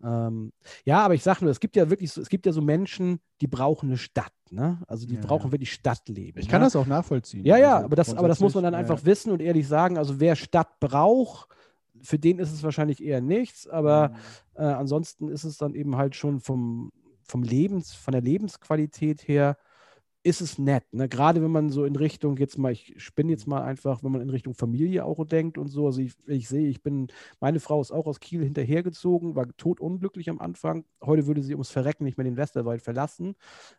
[0.00, 0.52] Ähm,
[0.84, 3.18] ja, aber ich sage nur, es gibt ja wirklich so, es gibt ja so Menschen,
[3.40, 4.80] die brauchen eine Stadt, ne?
[4.86, 5.52] Also die ja, brauchen ja.
[5.52, 6.40] wirklich Stadtleben.
[6.40, 7.44] Ich kann das auch nachvollziehen.
[7.44, 9.06] Ja, ja, also aber das, aber das muss man dann einfach ja.
[9.06, 9.98] wissen und ehrlich sagen.
[9.98, 11.48] Also wer Stadt braucht,
[12.02, 14.14] für den ist es wahrscheinlich eher nichts, aber mhm.
[14.54, 16.92] äh, ansonsten ist es dann eben halt schon vom,
[17.24, 19.56] vom Lebens, von der Lebensqualität her
[20.22, 20.84] ist es nett.
[20.92, 21.08] Ne?
[21.08, 24.20] Gerade wenn man so in Richtung, jetzt mal, ich spinne jetzt mal einfach, wenn man
[24.20, 25.86] in Richtung Familie auch denkt und so.
[25.86, 27.08] Also ich, ich sehe, ich bin,
[27.40, 30.84] meine Frau ist auch aus Kiel hinterhergezogen, war totunglücklich am Anfang.
[31.02, 33.36] Heute würde sie ums Verrecken nicht mehr den Westerwald verlassen.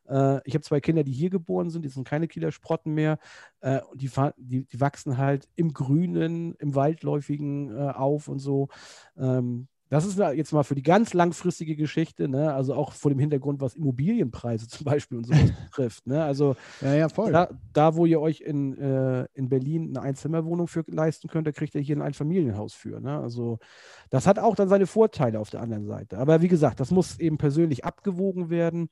[0.08, 3.20] Äh, ich habe zwei Kinder, die hier geboren sind, die sind keine Kieler Sprotten mehr.
[3.62, 8.70] Äh, die, die, die, wachsen halt im Grünen, im Waldläufigen äh, auf und so.
[9.18, 12.54] Ähm, das ist jetzt mal für die ganz langfristige Geschichte, ne?
[12.54, 16.06] also auch vor dem Hintergrund, was Immobilienpreise zum Beispiel und so betrifft.
[16.06, 16.24] Ne?
[16.24, 17.08] Also ja, ja.
[17.08, 21.52] Da, da, wo ihr euch in, äh, in Berlin eine Einzimmerwohnung für leisten könnt, da
[21.52, 23.00] kriegt ihr hier ein Einfamilienhaus für.
[23.00, 23.20] Ne?
[23.20, 23.58] Also
[24.12, 26.20] das hat auch dann seine Vorteile auf der anderen Seite.
[26.20, 28.90] Aber wie gesagt, das muss eben persönlich abgewogen werden.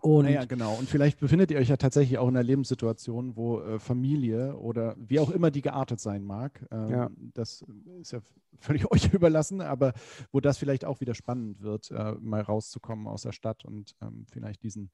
[0.00, 0.74] Und naja, genau.
[0.74, 4.94] Und vielleicht befindet ihr euch ja tatsächlich auch in einer Lebenssituation, wo äh, Familie oder
[4.98, 7.10] wie auch immer die geartet sein mag, ähm, ja.
[7.34, 7.64] das
[8.00, 8.20] ist ja
[8.60, 9.92] völlig euch überlassen, aber
[10.32, 14.26] wo das vielleicht auch wieder spannend wird, äh, mal rauszukommen aus der Stadt und ähm,
[14.30, 14.90] vielleicht diesen,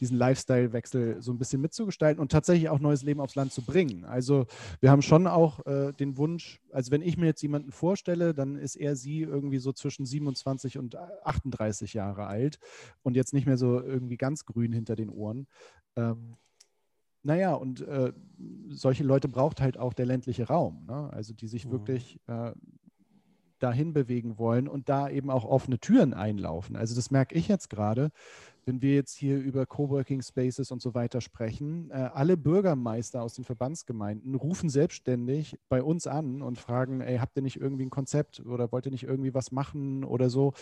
[0.00, 4.04] diesen Lifestyle-Wechsel so ein bisschen mitzugestalten und tatsächlich auch neues Leben aufs Land zu bringen.
[4.04, 4.46] Also
[4.80, 8.56] wir haben schon auch äh, den Wunsch, also wenn ich mir jetzt jemanden vorstelle, dann
[8.56, 12.58] ist er sie irgendwie so zwischen 27 und 38 Jahre alt
[13.02, 15.46] und jetzt nicht mehr so irgendwie ganz grün hinter den Ohren.
[15.96, 16.36] Ähm,
[17.22, 18.12] naja, und äh,
[18.70, 21.10] solche Leute braucht halt auch der ländliche Raum, ne?
[21.12, 21.70] also die sich mhm.
[21.72, 22.52] wirklich äh,
[23.58, 26.76] dahin bewegen wollen und da eben auch offene Türen einlaufen.
[26.76, 28.10] Also das merke ich jetzt gerade,
[28.64, 31.90] wenn wir jetzt hier über Coworking Spaces und so weiter sprechen.
[31.90, 37.36] Äh, alle Bürgermeister aus den Verbandsgemeinden rufen selbstständig bei uns an und fragen, ey, habt
[37.36, 40.52] ihr nicht irgendwie ein Konzept oder wollt ihr nicht irgendwie was machen oder so?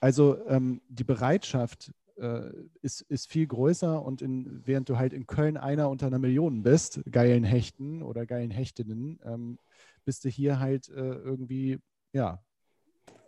[0.00, 2.50] Also ähm, die Bereitschaft äh,
[2.82, 6.62] ist, ist viel größer und in, während du halt in Köln einer unter einer Million
[6.62, 9.58] bist, geilen Hechten oder geilen Hechtinnen, ähm,
[10.04, 11.78] bist du hier halt äh, irgendwie
[12.12, 12.42] ja,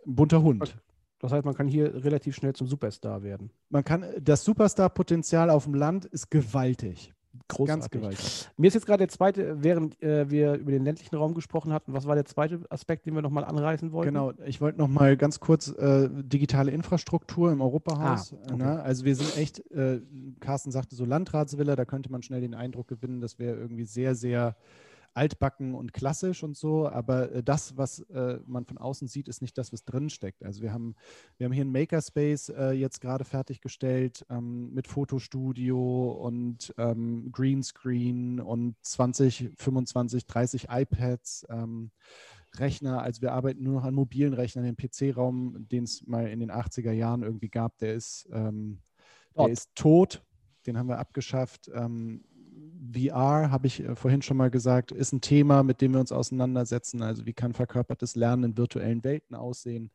[0.05, 0.77] ein bunter Hund.
[1.19, 3.51] Das heißt, man kann hier relativ schnell zum Superstar werden.
[3.69, 7.13] Man kann, das Superstar-Potenzial auf dem Land ist gewaltig.
[7.47, 7.67] Großartig.
[7.67, 8.49] Ganz gewaltig.
[8.57, 11.93] Mir ist jetzt gerade der zweite, während äh, wir über den ländlichen Raum gesprochen hatten,
[11.93, 14.13] was war der zweite Aspekt, den wir nochmal anreißen wollten?
[14.13, 18.33] Genau, ich wollte nochmal ganz kurz äh, digitale Infrastruktur im Europahaus.
[18.33, 18.55] Ah, okay.
[18.55, 18.81] ne?
[18.81, 20.01] Also wir sind echt, äh,
[20.39, 24.15] Carsten sagte so Landratsvilla, da könnte man schnell den Eindruck gewinnen, dass wir irgendwie sehr,
[24.15, 24.55] sehr
[25.13, 29.41] altbacken und klassisch und so, aber äh, das, was äh, man von außen sieht, ist
[29.41, 30.43] nicht das, was drin steckt.
[30.43, 30.95] Also wir haben,
[31.37, 38.39] wir haben hier ein Makerspace äh, jetzt gerade fertiggestellt ähm, mit Fotostudio und ähm, Greenscreen
[38.39, 41.45] und 20, 25, 30 iPads.
[41.49, 41.91] Ähm,
[42.57, 44.65] Rechner, also wir arbeiten nur noch an mobilen Rechnern.
[44.65, 48.81] Den PC-Raum, den es mal in den 80er Jahren irgendwie gab, der ist, ähm,
[49.37, 50.23] der ist tot.
[50.65, 51.69] Den haben wir abgeschafft.
[51.73, 52.23] Ähm,
[52.93, 56.11] VR, habe ich äh, vorhin schon mal gesagt, ist ein Thema, mit dem wir uns
[56.11, 57.01] auseinandersetzen.
[57.01, 59.91] Also wie kann verkörpertes Lernen in virtuellen Welten aussehen?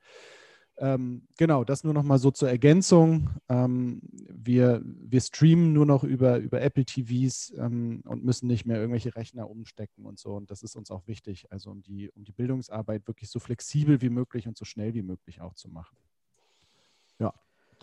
[0.76, 3.30] Ähm, genau, das nur noch mal so zur Ergänzung.
[3.48, 8.78] Ähm, wir, wir streamen nur noch über, über Apple TVs ähm, und müssen nicht mehr
[8.78, 10.34] irgendwelche Rechner umstecken und so.
[10.34, 14.00] Und das ist uns auch wichtig, also um die, um die Bildungsarbeit wirklich so flexibel
[14.00, 15.96] wie möglich und so schnell wie möglich auch zu machen.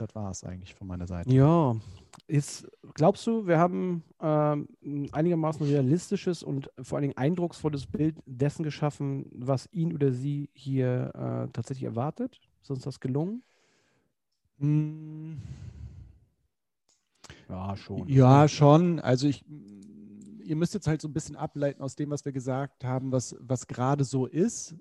[0.01, 1.31] Das war es eigentlich von meiner Seite.
[1.31, 1.75] Ja,
[2.27, 8.15] jetzt glaubst du, wir haben ähm, ein einigermaßen realistisches und vor allen Dingen eindrucksvolles Bild
[8.25, 12.41] dessen geschaffen, was ihn oder sie hier äh, tatsächlich erwartet?
[12.63, 13.43] Ist uns das gelungen?
[14.57, 15.37] Hm.
[17.47, 18.07] Ja, schon.
[18.07, 18.99] Ja, schon.
[18.99, 19.45] Also ich
[20.43, 23.35] ihr müsst jetzt halt so ein bisschen ableiten aus dem, was wir gesagt haben, was,
[23.39, 24.75] was gerade so ist,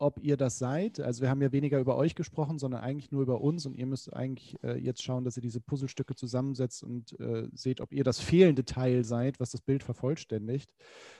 [0.00, 0.98] ob ihr das seid.
[0.98, 3.86] Also wir haben ja weniger über euch gesprochen, sondern eigentlich nur über uns und ihr
[3.86, 8.02] müsst eigentlich äh, jetzt schauen, dass ihr diese Puzzlestücke zusammensetzt und äh, seht, ob ihr
[8.02, 10.72] das fehlende Teil seid, was das Bild vervollständigt.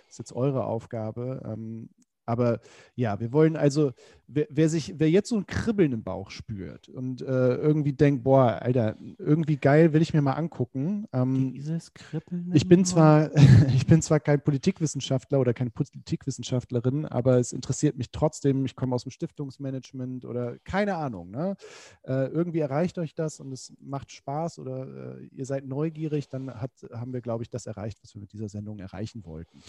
[0.06, 1.42] Das ist jetzt eure Aufgabe.
[1.44, 1.90] Ähm,
[2.30, 2.60] aber
[2.94, 3.92] ja, wir wollen also,
[4.26, 8.24] wer, wer, sich, wer jetzt so ein Kribbeln im Bauch spürt und äh, irgendwie denkt,
[8.24, 11.06] boah, Alter, irgendwie geil, will ich mir mal angucken.
[11.12, 12.52] Ähm, Dieses Kribbeln.
[12.54, 13.30] Ich bin zwar,
[13.74, 18.64] ich bin zwar kein Politikwissenschaftler oder keine Politikwissenschaftlerin, aber es interessiert mich trotzdem.
[18.64, 21.30] Ich komme aus dem Stiftungsmanagement oder keine Ahnung.
[21.30, 21.56] Ne?
[22.02, 26.50] Äh, irgendwie erreicht euch das und es macht Spaß oder äh, ihr seid neugierig, dann
[26.60, 29.62] hat, haben wir, glaube ich, das erreicht, was wir mit dieser Sendung erreichen wollten.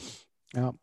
[0.53, 0.73] Ja.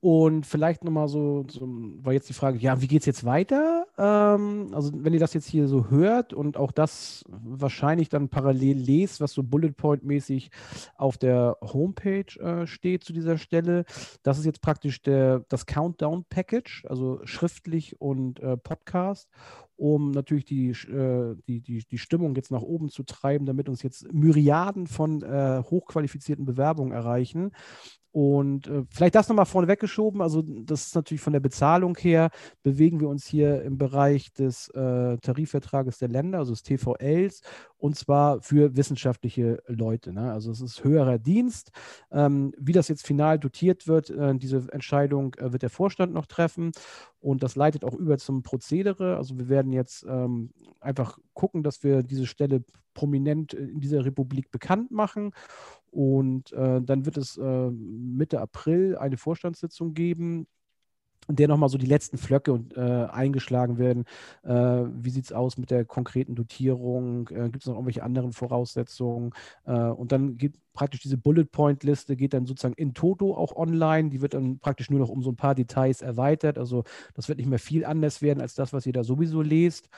[0.00, 3.86] Und vielleicht nochmal so, so, war jetzt die Frage, ja, wie geht es jetzt weiter?
[3.96, 8.76] Ähm, also wenn ihr das jetzt hier so hört und auch das wahrscheinlich dann parallel
[8.76, 10.50] lest, was so Bullet Point-mäßig
[10.96, 13.86] auf der Homepage äh, steht zu dieser Stelle,
[14.22, 19.30] das ist jetzt praktisch der, das Countdown-Package, also schriftlich und äh, Podcast
[19.76, 23.82] um natürlich die, äh, die, die, die Stimmung jetzt nach oben zu treiben, damit uns
[23.82, 27.52] jetzt Myriaden von äh, hochqualifizierten Bewerbungen erreichen.
[28.16, 30.22] Und äh, vielleicht das nochmal vorne weggeschoben.
[30.22, 32.30] Also, das ist natürlich von der Bezahlung her,
[32.62, 37.42] bewegen wir uns hier im Bereich des äh, Tarifvertrages der Länder, also des TVLs,
[37.76, 40.14] und zwar für wissenschaftliche Leute.
[40.14, 40.32] Ne?
[40.32, 41.72] Also, es ist höherer Dienst.
[42.10, 46.24] Ähm, wie das jetzt final dotiert wird, äh, diese Entscheidung äh, wird der Vorstand noch
[46.24, 46.72] treffen.
[47.20, 49.18] Und das leitet auch über zum Prozedere.
[49.18, 52.64] Also, wir werden jetzt ähm, einfach gucken, dass wir diese Stelle
[52.94, 55.32] prominent in dieser Republik bekannt machen
[55.96, 60.46] und äh, dann wird es äh, Mitte April eine Vorstandssitzung geben,
[61.26, 62.80] in der nochmal so die letzten Flöcke und, äh,
[63.10, 64.04] eingeschlagen werden.
[64.44, 67.28] Äh, wie sieht es aus mit der konkreten Dotierung?
[67.30, 69.32] Äh, Gibt es noch irgendwelche anderen Voraussetzungen?
[69.64, 73.56] Äh, und dann geht praktisch diese Bullet Point Liste geht dann sozusagen in Toto auch
[73.56, 74.10] online.
[74.10, 76.58] Die wird dann praktisch nur noch um so ein paar Details erweitert.
[76.58, 79.88] Also das wird nicht mehr viel anders werden als das, was ihr da sowieso lest.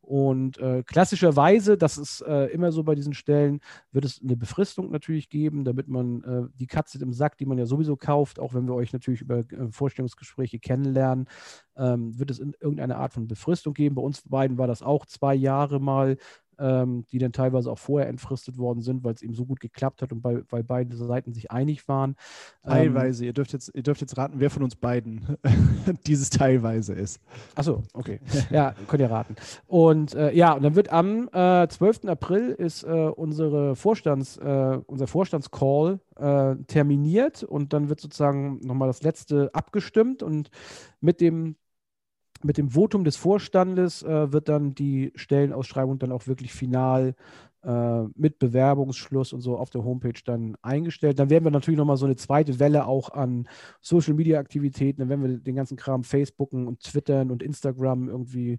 [0.00, 3.60] Und äh, klassischerweise, das ist äh, immer so bei diesen Stellen,
[3.92, 7.58] wird es eine Befristung natürlich geben, damit man äh, die Katze im Sack, die man
[7.58, 11.28] ja sowieso kauft, auch wenn wir euch natürlich über äh, Vorstellungsgespräche kennenlernen,
[11.76, 13.96] ähm, wird es in irgendeine Art von Befristung geben.
[13.96, 16.16] Bei uns beiden war das auch zwei Jahre mal
[16.58, 20.02] ähm, die dann teilweise auch vorher entfristet worden sind, weil es eben so gut geklappt
[20.02, 22.16] hat und bei, weil beide Seiten sich einig waren.
[22.62, 25.36] Teilweise, ähm, ihr, dürft jetzt, ihr dürft jetzt raten, wer von uns beiden
[26.06, 27.20] dieses teilweise ist.
[27.54, 28.20] Achso, okay.
[28.50, 29.36] ja, könnt ihr raten.
[29.66, 32.06] Und äh, ja, und dann wird am äh, 12.
[32.06, 38.88] April ist äh, unsere Vorstands, äh, unser Vorstandscall äh, terminiert und dann wird sozusagen nochmal
[38.88, 40.50] das letzte abgestimmt und
[41.00, 41.56] mit dem
[42.42, 47.14] mit dem Votum des Vorstandes äh, wird dann die Stellenausschreibung dann auch wirklich final
[47.64, 51.18] äh, mit Bewerbungsschluss und so auf der Homepage dann eingestellt.
[51.18, 53.48] Dann werden wir natürlich nochmal so eine zweite Welle auch an
[53.80, 58.58] Social Media Aktivitäten, dann werden wir den ganzen Kram Facebooken und Twittern und Instagram irgendwie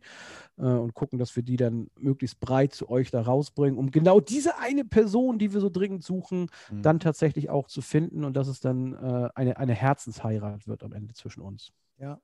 [0.57, 4.19] äh, und gucken, dass wir die dann möglichst breit zu euch da rausbringen, um genau
[4.19, 6.81] diese eine Person, die wir so dringend suchen, mhm.
[6.81, 10.91] dann tatsächlich auch zu finden und dass es dann äh, eine, eine Herzensheirat wird am
[10.91, 11.71] Ende zwischen uns.
[11.97, 12.19] Ja,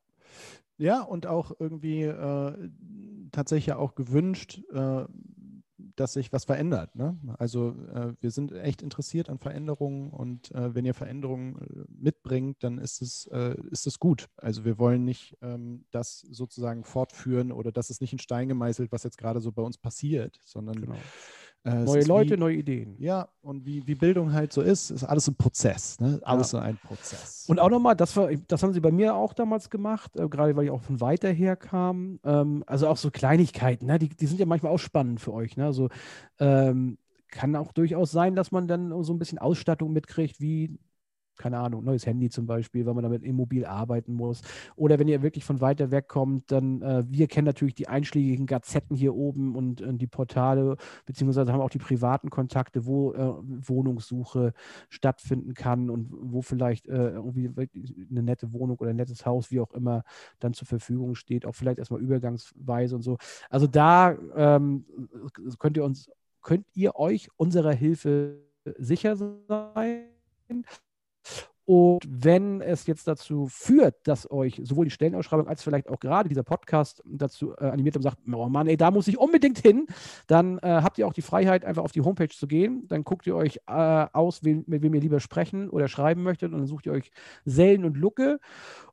[0.77, 2.69] ja, und auch irgendwie äh,
[3.31, 5.05] tatsächlich auch gewünscht, äh,
[5.95, 6.95] dass sich was verändert.
[6.95, 7.17] Ne?
[7.37, 12.63] Also äh, wir sind echt interessiert an Veränderungen und äh, wenn ihr Veränderungen äh, mitbringt,
[12.63, 14.27] dann ist es, äh, ist es gut.
[14.37, 18.91] Also wir wollen nicht ähm, das sozusagen fortführen oder das ist nicht in Stein gemeißelt,
[18.91, 20.97] was jetzt gerade so bei uns passiert, sondern genau.
[21.65, 22.95] Äh, neue Leute, wie, neue Ideen.
[22.99, 25.99] Ja, und wie, wie Bildung halt so ist, ist alles ein Prozess.
[25.99, 26.19] Ne?
[26.23, 26.59] Alles ja.
[26.59, 27.45] ein Prozess.
[27.47, 30.65] Und auch nochmal, das, das haben sie bei mir auch damals gemacht, äh, gerade weil
[30.65, 32.19] ich auch von weiter her kam.
[32.23, 33.97] Ähm, also auch so Kleinigkeiten, ne?
[33.97, 35.57] die, die sind ja manchmal auch spannend für euch.
[35.57, 35.65] Ne?
[35.65, 35.89] Also
[36.39, 36.99] ähm,
[37.29, 40.77] kann auch durchaus sein, dass man dann so ein bisschen Ausstattung mitkriegt, wie
[41.37, 44.41] keine Ahnung, neues Handy zum Beispiel, weil man damit immobil arbeiten muss.
[44.75, 48.45] Oder wenn ihr wirklich von weiter weg kommt, dann, äh, wir kennen natürlich die einschlägigen
[48.45, 53.33] Gazetten hier oben und äh, die Portale, beziehungsweise haben auch die privaten Kontakte, wo äh,
[53.67, 54.53] Wohnungssuche
[54.89, 57.49] stattfinden kann und wo vielleicht äh, irgendwie
[58.09, 60.03] eine nette Wohnung oder ein nettes Haus, wie auch immer,
[60.39, 63.17] dann zur Verfügung steht, auch vielleicht erstmal übergangsweise und so.
[63.49, 64.85] Also da ähm,
[65.59, 66.09] könnt ihr uns,
[66.41, 68.39] könnt ihr euch unserer Hilfe
[68.77, 70.05] sicher sein.
[71.65, 76.29] Und wenn es jetzt dazu führt, dass euch sowohl die Stellenausschreibung als vielleicht auch gerade
[76.29, 79.87] dieser Podcast dazu äh, animiert und sagt, oh Mann, ey, da muss ich unbedingt hin,
[80.27, 82.87] dann äh, habt ihr auch die Freiheit, einfach auf die Homepage zu gehen.
[82.87, 86.53] Dann guckt ihr euch äh, aus, wen, mit wem ihr lieber sprechen oder schreiben möchtet
[86.53, 87.09] und dann sucht ihr euch
[87.45, 88.39] Sellen und Lucke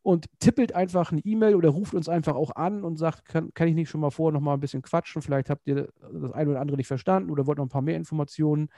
[0.03, 3.69] und tippelt einfach eine E-Mail oder ruft uns einfach auch an und sagt, kann, kann
[3.69, 5.21] ich nicht schon mal vor noch mal ein bisschen quatschen?
[5.21, 7.97] Vielleicht habt ihr das eine oder andere nicht verstanden oder wollt noch ein paar mehr
[7.97, 8.71] Informationen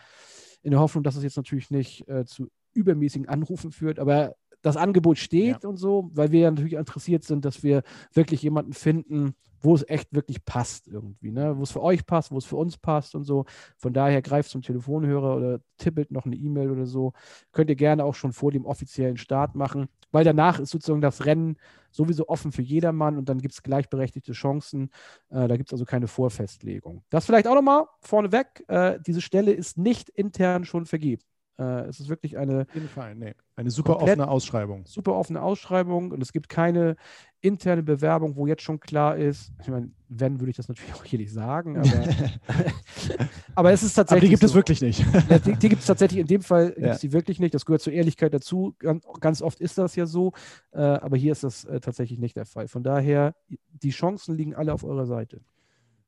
[0.62, 4.76] in der Hoffnung, dass es jetzt natürlich nicht äh, zu übermäßigen Anrufen führt, aber das
[4.76, 5.68] Angebot steht ja.
[5.68, 7.82] und so, weil wir ja natürlich interessiert sind, dass wir
[8.14, 11.56] wirklich jemanden finden, wo es echt wirklich passt irgendwie, ne?
[11.56, 13.46] wo es für euch passt, wo es für uns passt und so.
[13.76, 17.12] Von daher greift zum Telefonhörer oder tippelt noch eine E-Mail oder so.
[17.52, 21.24] Könnt ihr gerne auch schon vor dem offiziellen Start machen, weil danach ist sozusagen das
[21.24, 21.56] Rennen
[21.90, 24.90] sowieso offen für jedermann und dann gibt es gleichberechtigte Chancen.
[25.30, 27.02] Äh, da gibt es also keine Vorfestlegung.
[27.08, 28.64] Das vielleicht auch nochmal vorneweg.
[28.68, 31.22] Äh, diese Stelle ist nicht intern schon vergeben.
[31.58, 32.66] Äh, es ist wirklich eine.
[32.92, 33.34] Fall, nee.
[33.56, 34.84] Eine super offene Ausschreibung.
[34.86, 36.96] Super offene Ausschreibung und es gibt keine
[37.44, 41.04] interne Bewerbung, wo jetzt schon klar ist, ich meine, wenn, würde ich das natürlich auch
[41.04, 41.90] hier nicht sagen, aber,
[43.54, 44.22] aber es ist tatsächlich.
[44.22, 44.46] Aber die gibt so.
[44.46, 45.04] es wirklich nicht.
[45.28, 46.96] ja, die, die gibt es tatsächlich, in dem Fall ja.
[46.96, 47.54] die wirklich nicht.
[47.54, 48.74] Das gehört zur Ehrlichkeit dazu.
[48.78, 50.32] Ganz, ganz oft ist das ja so,
[50.72, 52.66] äh, aber hier ist das äh, tatsächlich nicht der Fall.
[52.66, 55.40] Von daher, die Chancen liegen alle auf eurer Seite.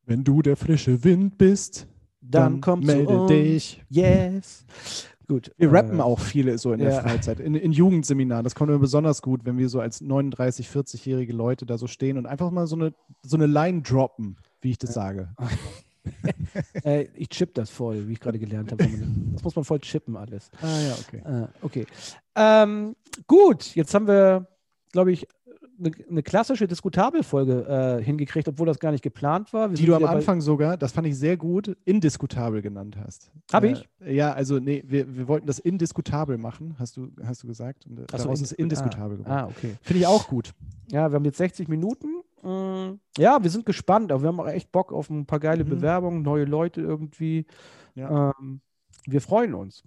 [0.06, 1.86] Wenn du der frische Wind bist,
[2.20, 3.84] dann, dann komm melde dich.
[3.88, 4.64] Yes.
[5.28, 5.52] Gut.
[5.56, 6.90] Wir rappen äh, auch viele so in ja.
[6.90, 8.44] der Freizeit, in, in Jugendseminaren.
[8.44, 12.16] Das kommt mir besonders gut, wenn wir so als 39, 40-jährige Leute da so stehen
[12.16, 15.02] und einfach mal so eine, so eine Line droppen, wie ich das ja.
[15.02, 15.28] sage.
[16.84, 18.88] äh, ich chip das voll, wie ich gerade gelernt habe.
[19.32, 20.50] Das muss man voll chippen alles.
[20.62, 21.22] Ah ja, okay.
[21.24, 21.86] Äh, okay.
[22.36, 22.94] Ähm,
[23.26, 24.46] gut, jetzt haben wir,
[24.92, 25.26] glaube ich,
[25.78, 29.70] eine, eine klassische Diskutabel-Folge äh, hingekriegt, obwohl das gar nicht geplant war.
[29.70, 33.30] Wir die du am Anfang sogar, das fand ich sehr gut, indiskutabel genannt hast.
[33.52, 33.88] Habe ich?
[34.00, 37.86] Äh, ja, also nee, wir, wir wollten das indiskutabel machen, hast du, hast du gesagt.
[37.86, 39.32] Und Achso, daraus ist indiskutabel ah, geworden.
[39.32, 39.74] Ah, okay.
[39.82, 40.52] Finde ich auch gut.
[40.90, 42.08] Ja, wir haben jetzt 60 Minuten.
[42.42, 45.64] Mm, ja, wir sind gespannt, aber wir haben auch echt Bock auf ein paar geile
[45.64, 45.70] mhm.
[45.70, 47.46] Bewerbungen, neue Leute irgendwie.
[47.94, 48.32] Ja.
[48.40, 48.60] Ähm,
[49.06, 49.84] wir freuen uns.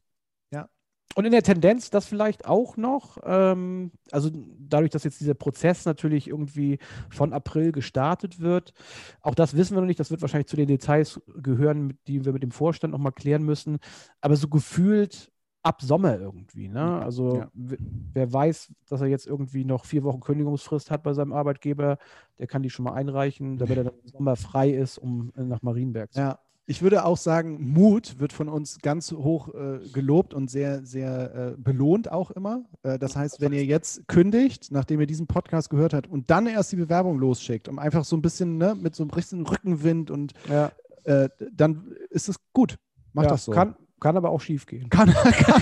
[1.16, 5.86] Und in der Tendenz, das vielleicht auch noch, ähm, also dadurch, dass jetzt dieser Prozess
[5.86, 6.78] natürlich irgendwie
[7.10, 8.74] von April gestartet wird,
[9.22, 12.34] auch das wissen wir noch nicht, das wird wahrscheinlich zu den Details gehören, die wir
[12.34, 13.80] mit dem Vorstand nochmal klären müssen,
[14.22, 15.32] aber so gefühlt
[15.64, 16.70] ab Sommer irgendwie.
[16.70, 17.02] Ne?
[17.02, 17.52] Also ja.
[17.54, 21.98] wer weiß, dass er jetzt irgendwie noch vier Wochen Kündigungsfrist hat bei seinem Arbeitgeber,
[22.38, 25.62] der kann die schon mal einreichen, damit er dann im Sommer frei ist, um nach
[25.62, 26.40] Marienberg zu ja.
[26.70, 31.34] Ich würde auch sagen, Mut wird von uns ganz hoch äh, gelobt und sehr, sehr
[31.34, 32.64] äh, belohnt auch immer.
[32.84, 36.46] Äh, das heißt, wenn ihr jetzt kündigt, nachdem ihr diesen Podcast gehört habt und dann
[36.46, 40.12] erst die Bewerbung losschickt, um einfach so ein bisschen ne, mit so einem richtigen Rückenwind
[40.12, 40.72] und ja.
[41.06, 42.78] Äh, dann ist es gut.
[43.14, 43.52] Macht ja, das so.
[43.52, 44.90] Kann, kann aber auch schief gehen.
[44.90, 45.62] Kann, kann.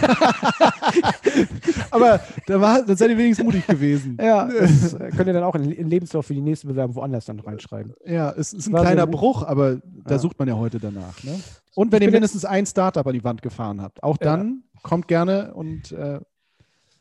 [1.92, 4.18] aber da, war, da seid ihr wenigstens mutig gewesen.
[4.22, 7.40] Ja, das könnt ihr dann auch in, in Lebenslauf für die nächste Bewerbung woanders dann
[7.40, 7.94] reinschreiben.
[8.06, 10.20] Ja, es ist ein kleiner Bruch, aber da ja.
[10.20, 11.24] sucht man ja heute danach.
[11.24, 11.40] Ne?
[11.76, 14.80] Und wenn ihr mindestens ein Startup an die Wand gefahren habt, auch dann ja.
[14.82, 16.20] kommt gerne und äh,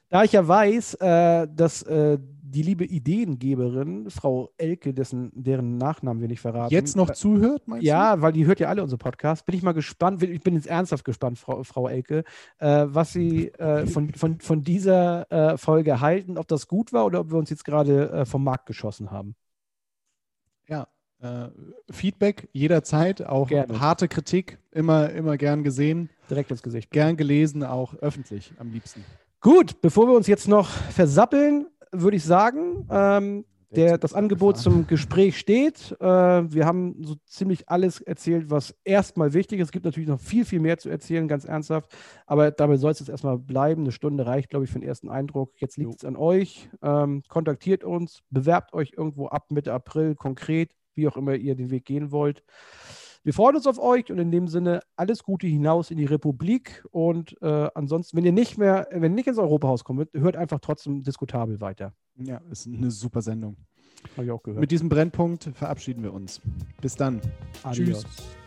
[0.09, 6.21] da ich ja weiß, äh, dass äh, die liebe Ideengeberin, Frau Elke, dessen, deren Nachnamen
[6.21, 6.73] wir nicht verraten.
[6.73, 8.23] Jetzt noch äh, zuhört, meinst Ja, du?
[8.23, 9.45] weil die hört ja alle unsere Podcasts.
[9.45, 12.25] Bin ich mal gespannt, ich bin jetzt ernsthaft gespannt, Frau, Frau Elke,
[12.59, 17.05] äh, was Sie äh, von, von, von dieser äh, Folge halten, ob das gut war
[17.05, 19.35] oder ob wir uns jetzt gerade äh, vom Markt geschossen haben.
[20.69, 20.87] Ja,
[21.21, 21.49] äh,
[21.91, 23.81] Feedback jederzeit, auch Gerne.
[23.81, 26.11] harte Kritik, immer, immer gern gesehen.
[26.31, 26.91] Direkt ins Gesicht.
[26.91, 29.05] Gern gelesen, auch öffentlich am liebsten.
[29.41, 34.87] Gut, bevor wir uns jetzt noch versappeln, würde ich sagen, ähm, der, das Angebot zum
[34.87, 35.95] Gespräch steht.
[36.01, 39.67] Äh, wir haben so ziemlich alles erzählt, was erstmal wichtig ist.
[39.67, 41.95] Es gibt natürlich noch viel, viel mehr zu erzählen, ganz ernsthaft.
[42.27, 43.83] Aber dabei soll es jetzt erstmal bleiben.
[43.83, 45.53] Eine Stunde reicht, glaube ich, für den ersten Eindruck.
[45.57, 46.69] Jetzt liegt es an euch.
[46.83, 51.71] Ähm, kontaktiert uns, bewerbt euch irgendwo ab Mitte April konkret, wie auch immer ihr den
[51.71, 52.43] Weg gehen wollt.
[53.27, 56.85] Wir freuen uns auf euch und in dem Sinne alles Gute hinaus in die Republik.
[56.93, 60.61] Und äh, ansonsten, wenn ihr nicht mehr, wenn ihr nicht ins Europahaus kommt, hört einfach
[60.61, 61.93] trotzdem diskutabel weiter.
[62.19, 63.57] Ja, ist eine super Sendung.
[64.17, 64.61] Habe ich auch gehört.
[64.61, 66.41] Mit diesem Brennpunkt verabschieden wir uns.
[66.81, 67.21] Bis dann.
[67.65, 68.05] Adios.
[68.05, 68.46] Tschüss.